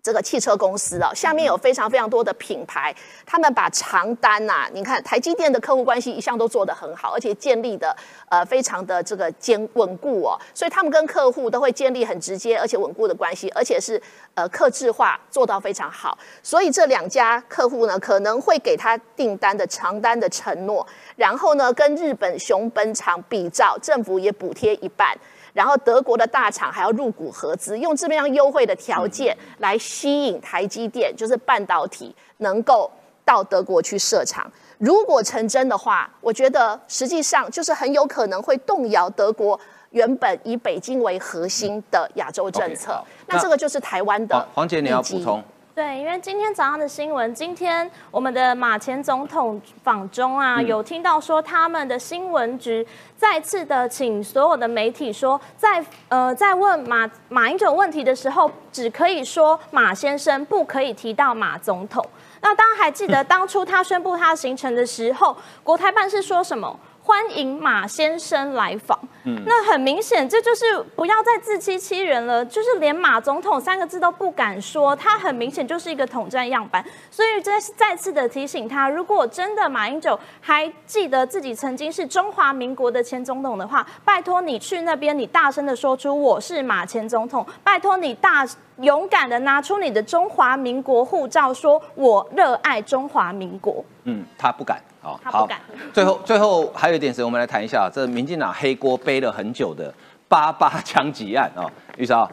[0.03, 2.95] 这个汽车公司哦，下面有非常非常多的品牌，
[3.27, 7.95] 他们把长单呐，你看台积电的客户关系一向都做得很好，而且建立的
[8.29, 14.01] 呃非常的这个坚稳固哦，所以他们跟客户都会建立很直接而且稳固的关系，而且是
[14.35, 20.87] 呃客制化做到非常好，所以这两家客户呢可能会给他订单的长单的承诺，
[21.17, 25.19] 然后呢跟日本熊本厂比照，政府也补贴一半。
[25.59, 32.89] 然后德国的大厂还要入股合资，用这么样优惠的条件来吸引台积电，就是半导体能够
[33.25, 34.49] 到德国去设厂。
[34.79, 39.59] 如果成真的话，我觉得实际上就是很有可能会动摇德国
[39.91, 43.03] 原本以北京为核心的亚洲政策。
[43.27, 45.43] 那这个就是台湾的黄姐，你要补充。
[45.79, 52.85] 对，因为今天早上的新闻，今天我们的马前总统访中啊，有听到说他们的新闻局
[53.17, 62.05] 再次的请所有的媒体说，在呃在问马马英九问题的时候，只可以说马先生，不可以提到马总统。
[62.41, 66.77] 那大家还记得当初他宣布他行程的时候，国台办是说什么？
[67.09, 68.99] 欢迎马先生来访。
[69.25, 72.45] 嗯，那很明显，这就是不要再自欺欺人了。
[72.45, 76.85] 就是连马总统三个字都不敢说，他很明显就是一个统战样板。
[77.11, 87.45] 所以再再次的提醒他，如果真的马英九还记得自己曾经是中华民国的前总统的话，拜托你去那边，你大声的说出我是马前总统。
[87.65, 88.47] 拜托你大
[88.81, 93.85] 勇敢的拿出你的中华民国护照，说我热爱中华民国。
[94.05, 94.81] 嗯，他不敢。
[95.01, 95.49] 好，好，
[95.93, 99.93] 最后最后还有一点时间，我们来谈一下这民进党黑锅背了很久的
[100.29, 102.31] 八八枪击案啊，玉少，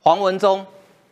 [0.00, 0.64] 黄文忠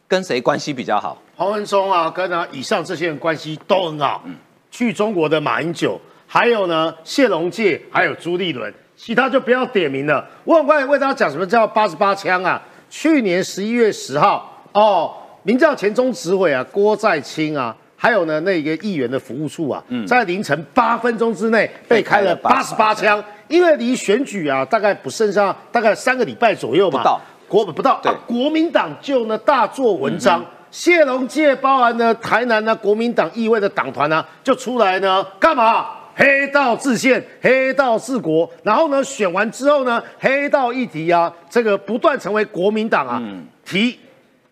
[0.07, 1.17] 跟谁关系比较好？
[1.37, 4.23] 黄文忠啊，跟呢以上这些人关系都很好。
[4.25, 4.37] 嗯，
[4.71, 10.25] 去中国的马英九，还有呢谢龙介，还有朱立伦，其他就不要点名了。
[10.45, 12.63] 我很快为大家讲什么叫八十八枪啊？
[12.91, 17.75] 去年十一月十号，哦，民调前中执委啊，郭在清啊。
[17.97, 27.21] 还有呢，那个议员的服务处啊，在凌晨八分钟之内被开了八十八枪，因为离选举啊大概不剩下大概三个礼拜左右嘛，不到。
[27.49, 35.87] 国不到，国民党就呢大做文章，谢龙介包含呢台南呢国民党议会的党团呢就出来呢干嘛？
[36.15, 43.23] 黑道自宪，黑道治国，然后呢选完之后呢黑道议题啊，这个不断成为国民党啊
[43.65, 43.99] 提。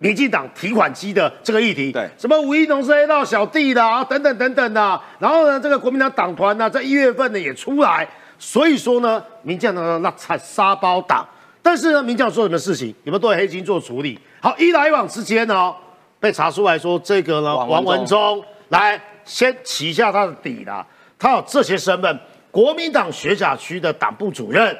[0.02, 11.24] 民进党提款机的这个议题，对，什么吴一农是黑道小弟的啊，等等等等的，然后呢，这个国民党党团呢，在一月份呢也出来，所以说呢，民进党那才沙包党，
[11.62, 14.18] 但是呢，民进党做什么事情，有没有对黑金做处理？
[14.40, 15.72] 好，一来一往之间呢，
[16.18, 18.44] 被查出来说这个呢，王文忠。
[18.70, 20.84] 来先起一下他的底啦，
[21.18, 22.18] 他有这些身份：
[22.50, 24.74] 国民党学甲区的党部主任，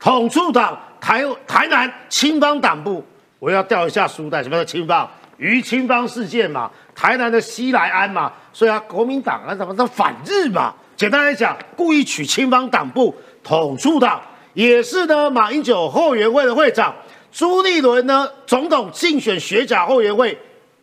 [0.00, 3.04] 统促党台台南青帮党部。
[3.38, 5.08] 我要调一下书袋，什么叫青帮？
[5.38, 10.74] 于青帮事件嘛，台南的西来安嘛，所以啊，国民党啊，怎么叫反日嘛？
[10.96, 13.14] 简单来讲，故意取青帮党部
[13.44, 14.18] 统促党，
[14.54, 15.30] 也是呢。
[15.30, 16.94] 马英九后援会的会长
[17.30, 20.38] 朱立伦呢，总统竞选学甲后援会，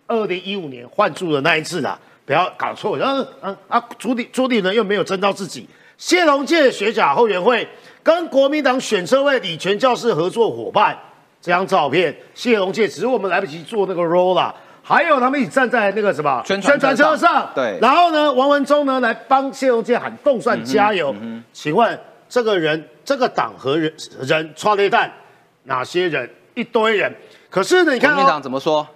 [0.06, 2.96] 二零一五年换住的那一次啊，不要搞错。
[2.96, 7.68] 然后，嗯啊，朱立朱立伦又没有征召自己，谢龙介学甲后援会
[8.04, 10.96] 跟国民党选车会李全教士合作伙伴。
[11.44, 17.78] 这张照片，谢龙介只是我们来不及做那个 roll 啦，还有他们一起站在那个什么宣传车上，对。
[17.82, 21.14] 然后呢，王文忠呢来帮谢龙介喊动算加油。
[21.20, 25.12] 嗯请问这个人、这个党和人人创立蛋
[25.64, 27.14] 哪些人一堆人。
[27.50, 28.88] 可是呢，你看国民党怎么说？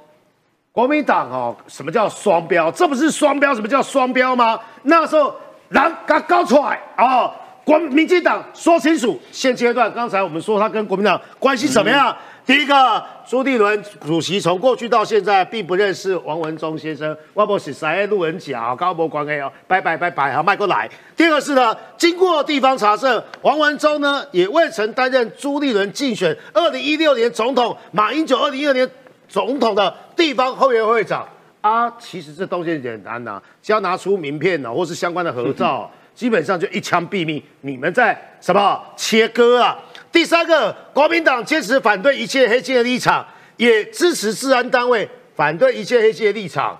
[0.72, 2.72] 国民党哦，什么叫双标？
[2.72, 3.54] 这不是双标？
[3.54, 4.58] 什么叫双标吗？
[4.84, 5.36] 那时候
[5.72, 7.30] 狼刚搞出来哦，
[7.66, 9.20] 国民进党说清楚。
[9.34, 12.16] 现阶段，刚才我们说他跟国民党关系怎么样？
[12.48, 20.89] 第一个，朱立伦主席从过去到现在并不认识王文忠先生，我不是谁路人甲高博关系哦，拜拜拜拜，好迈过来。
[21.14, 28.89] 第二个是呢，经过地方查证，王文忠呢也未曾担任朱立伦竞选二零一六年总统，马英九二零一二年
[29.28, 31.28] 总统的地方后援会长
[31.60, 31.91] 啊。
[32.00, 37.43] 其实这东西很简单呐，只要拿出名片呢，或是相关的合照，基本上就一枪毙命。
[37.60, 39.78] 你们在什么切割啊？
[40.18, 43.24] 第三个，国民党坚持反对一切黑金的立场，
[43.55, 46.76] 也支持治安单位反对一切黑金的立场。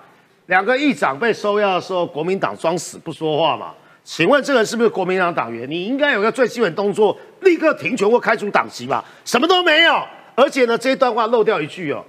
[0.46, 3.72] 两个议长被收押的时候，国民党装死不说话嘛？
[4.02, 5.70] 请问这个人是不是国民党党员？
[5.70, 9.04] 你应该有个最基本动作，立刻停权或开除党籍吧？
[9.24, 10.02] 什么都没有。
[10.34, 12.04] 而且呢，这一段话漏掉一句哦，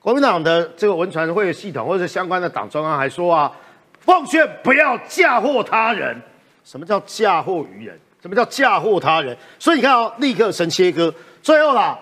[0.00, 3.52] 国民党的这个文传会系统或者相关的党中央还说啊，
[4.00, 6.20] 奉劝不要嫁祸他人。
[6.64, 7.96] 什么叫嫁祸于人？
[8.22, 9.36] 什么叫嫁祸他人？
[9.58, 11.12] 所以你看哦，立刻神切割。
[11.42, 11.98] 最后啦，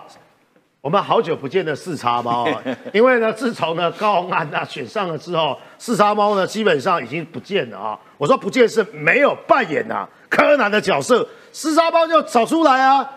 [0.82, 2.46] 我们好久不见的四叉猫，
[2.92, 7.98] 因为呢，自从呢高鸿安呐选上了之后，四叉猫呢基本上已经不见了啊。
[8.18, 13.10] 我说不见是没有扮演呐柯南的角色，四叉猫就找出来啊。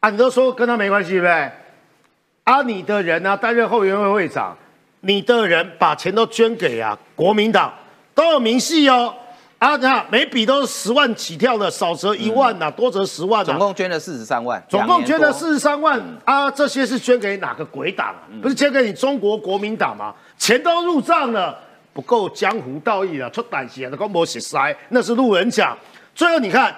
[0.00, 1.50] 啊，你都说跟他没关系对不对？
[2.44, 4.56] 啊，你的人呢担任后援会会长，
[5.00, 7.74] 你的人把钱都捐给啊国民党，
[8.14, 9.14] 都有明细哦。
[9.58, 16.50] 啊，看每笔都是十万起跳的，少则一万呐，多则十万总共捐了四十三万，总共捐了四十三万啊！
[16.50, 18.14] 这些是捐给哪个鬼党？
[18.42, 20.14] 不是捐给你中国国民党吗？
[20.36, 21.58] 钱都入账了，
[21.94, 25.74] 不够江湖道义了，出胆血的公婆血塞，那是路人甲。
[26.14, 26.74] 最后你看，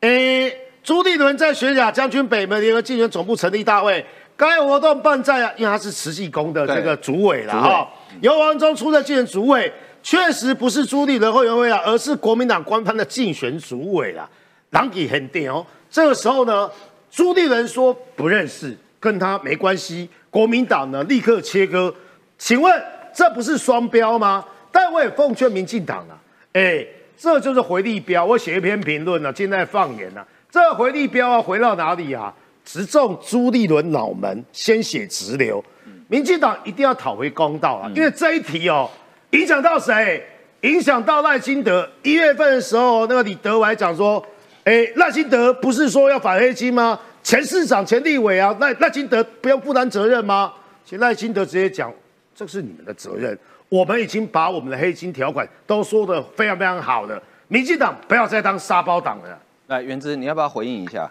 [0.00, 0.50] 诶，
[0.82, 4.04] 朱立伦在学甲将军北门联合竞选总部成立大会，
[4.34, 7.86] 该活动办在啊，因为他是慈济宫的这个主委了哈，
[8.22, 9.70] 由王忠出任竞选主委。
[10.04, 14.28] 确实不是朱立伦后援会啊，而是国民党官方的竞选主委啦。
[14.70, 15.66] 狼给很定哦。
[15.90, 16.70] 这个时候呢，
[17.10, 20.06] 朱立伦说不认识，跟他没关系。
[20.28, 21.92] 国民党呢立刻切割。
[22.36, 22.84] 请问
[23.14, 24.44] 这不是双标吗？
[24.70, 26.20] 但我也奉劝民进党啊，
[26.52, 26.84] 哎，
[27.16, 28.22] 这就是回力标。
[28.26, 32.34] 我写一篇评论呢，现在放言了，这回力标啊，回到哪里啊？
[32.62, 35.64] 直中朱立伦脑门，鲜血直流。
[36.08, 38.90] 民进党一定要讨回公道啊，因为这一题哦。
[39.34, 40.24] 影响到谁？
[40.60, 41.86] 影响到赖清德。
[42.04, 44.24] 一月份的时候，那个李德怀讲说
[44.62, 46.98] ：“哎，赖清德不是说要反黑金吗？
[47.24, 50.52] 前市长、前立委啊，赖赖清德不用负担责任吗？”
[50.86, 51.92] 其实赖清德直接讲
[52.32, 53.36] ：“这是你们的责任，
[53.68, 57.20] 我们已经把我们的黑金条款都说的非常非常好了。
[57.48, 61.10] 民进党不要再当沙包党了。”来，原之，你要不要回应一下？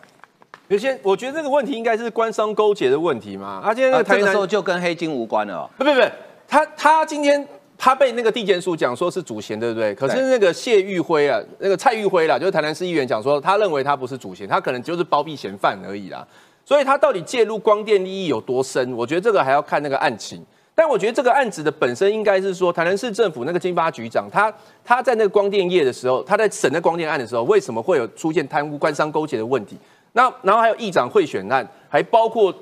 [0.69, 3.61] 有些我觉得这个问题应该是官商勾结的问题嘛。
[3.61, 5.69] 他今天这个时候就跟黑金无关了。
[5.77, 6.01] 不不不，
[6.47, 7.45] 他他今天。
[7.83, 9.93] 他被那个地检署讲说是主嫌，对不对？
[9.93, 16.25] 可是那个谢玉辉啊，那个蔡玉辉啦，就是台南市议员讲说，他认为他不是主嫌，他可能就是包庇嫌犯而已啦。
[16.63, 18.93] 所以他到底介入光电利益有多深？
[18.93, 20.41] 我觉得这个还要看那个案情。
[20.73, 24.49] 但我觉得这个案子的本身应该是说，台南市政府那个经发局长，他
[24.85, 29.77] 他在那个光电业的时候，他在审那光电案的时候，为什么会有出现贪污、官商勾结的问题？
[30.13, 32.55] 那然后还有议长贿选案，还包括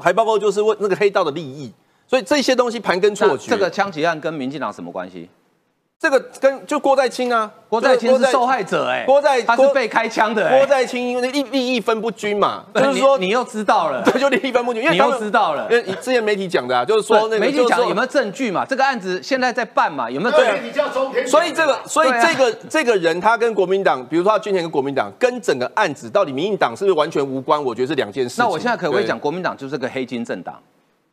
[0.00, 1.70] 还包括就是问那个黑道的利益。
[2.10, 3.48] 所以这些东西盘根错节。
[3.48, 5.30] 这个枪击案跟民进党什么关系？
[5.96, 10.48] 这个跟就郭在清啊，郭在清是受害者哎，郭在他是被开枪的。
[10.48, 18.64] 郭在清因为利利益分不均嘛，就是说你又知道了， 对，就利益分不均，因为你又知道了，因为之前媒体讲的啊，就是说那个媒体讲有没有证据嘛？
[18.64, 20.10] 这个案子现在在办嘛？
[20.10, 21.26] 有没有证据？
[21.26, 27.62] 所以这个，所以这个这个人他跟国民党，比如说他捐钱跟国民党，跟整个案子到底民进党是不是完全无关？
[27.62, 28.36] 我觉得是两件事。
[28.38, 30.58] 那我现在可不可以讲，国民党就是个黑金政党？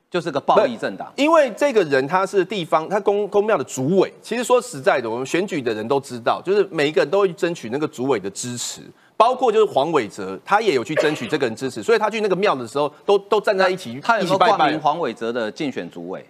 [0.10, 4.12] 就是个暴力政党，因为这个人他是地方他公公庙的主委。
[4.22, 8.82] 其实说实在的，我们选举的人都知道，就是每一个人都会争取那个主委的支持，
[9.18, 16.26] 包括就是黄伟哲，他也有去争取这个人支持，所以他去那个庙的时候，都都站在一起，他有没有挂名黄伟哲的竞选主委？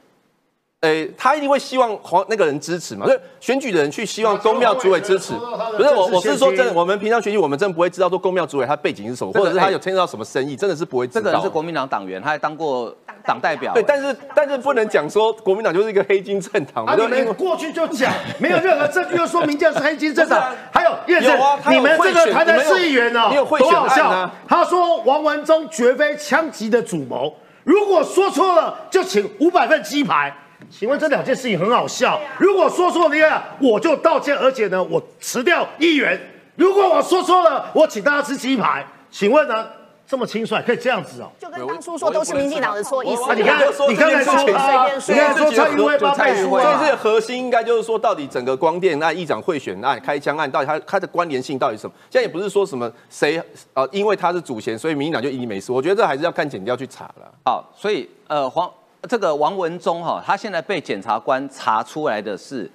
[0.88, 5.34] 呃，他一定会希望黄那个人支持嘛，所以选举的人去希望公庙主委支持。
[5.34, 11.20] 不是我，我是说真的，我们平常选举，我们真的不会知道说公庙主委他背景是什么，或者是他有牵涉到什么生意，真的是不会知道。
[11.20, 13.74] 这个人是国民党党员，他还当过党代表。
[13.74, 16.86] 对，但是但是不能讲说国民党就是一个黑金政党。
[16.98, 20.56] 你们过去就讲，没有任何证据说明这是黑金政党。
[20.72, 21.38] 还有叶正，
[21.70, 24.30] 你们这个台南市议员呢，多好笑。
[24.48, 27.34] 他说王文忠绝非枪击的主谋，
[27.64, 30.34] 如果说错了，就请五百份鸡排。
[30.70, 32.20] 请问这两件事情很好笑。
[32.40, 36.20] 如果说错了，我就道歉，而且呢，我辞掉议员。
[36.56, 38.86] 如果我说错了，我请大家吃鸡排。
[39.12, 39.68] 请问呢，
[40.08, 41.30] 这么轻率，可以这样子哦。
[41.40, 43.36] 就跟当初说都是民进党的错意思。
[43.36, 51.94] 你看，你刚才说他，你刚才说蔡英文蔡英文，所以这个核心应该就是说，到底整个光电案、议长贿选案、开枪案，到底它它的关联性到底是什么？
[52.10, 53.42] 现在也不是说什么谁
[53.74, 55.72] 呃，因为他是主嫌，所以民进党就一定没事。
[55.72, 57.32] 我觉得这还是要看检调去查了。
[57.46, 58.70] 好，所以呃黄
[59.08, 62.70] 这个王文忠哈，他现在被检察官查出来的是。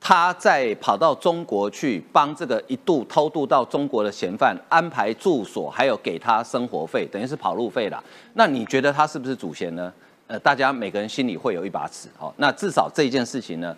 [0.00, 8.00] 他在跑到中国去帮这个一度偷渡到中国的嫌犯安排住所，还有给他生活费，等于是跑路费了。
[8.34, 9.92] 那你觉得他是不是主嫌呢？
[10.28, 12.08] 呃，大家每个人心里会有一把尺。
[12.16, 13.76] 好，那至少这一件事情呢，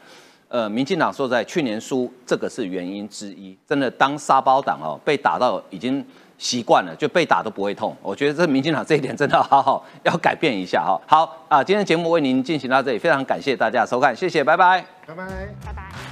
[0.49, 3.57] 呃，民进党说在去年输，这个是原因之一。
[3.67, 6.05] 真的当沙包党哦，被打到已经
[6.41, 7.95] 习惯了，就被打都不会痛。
[8.01, 10.99] 我觉得这民进党这一点真的好好要改变一下哈。
[11.07, 15.24] 好啊，今天节目为您进行到这里，非常感谢大家收看，谢谢，拜拜，拜拜，
[15.66, 16.10] 拜拜。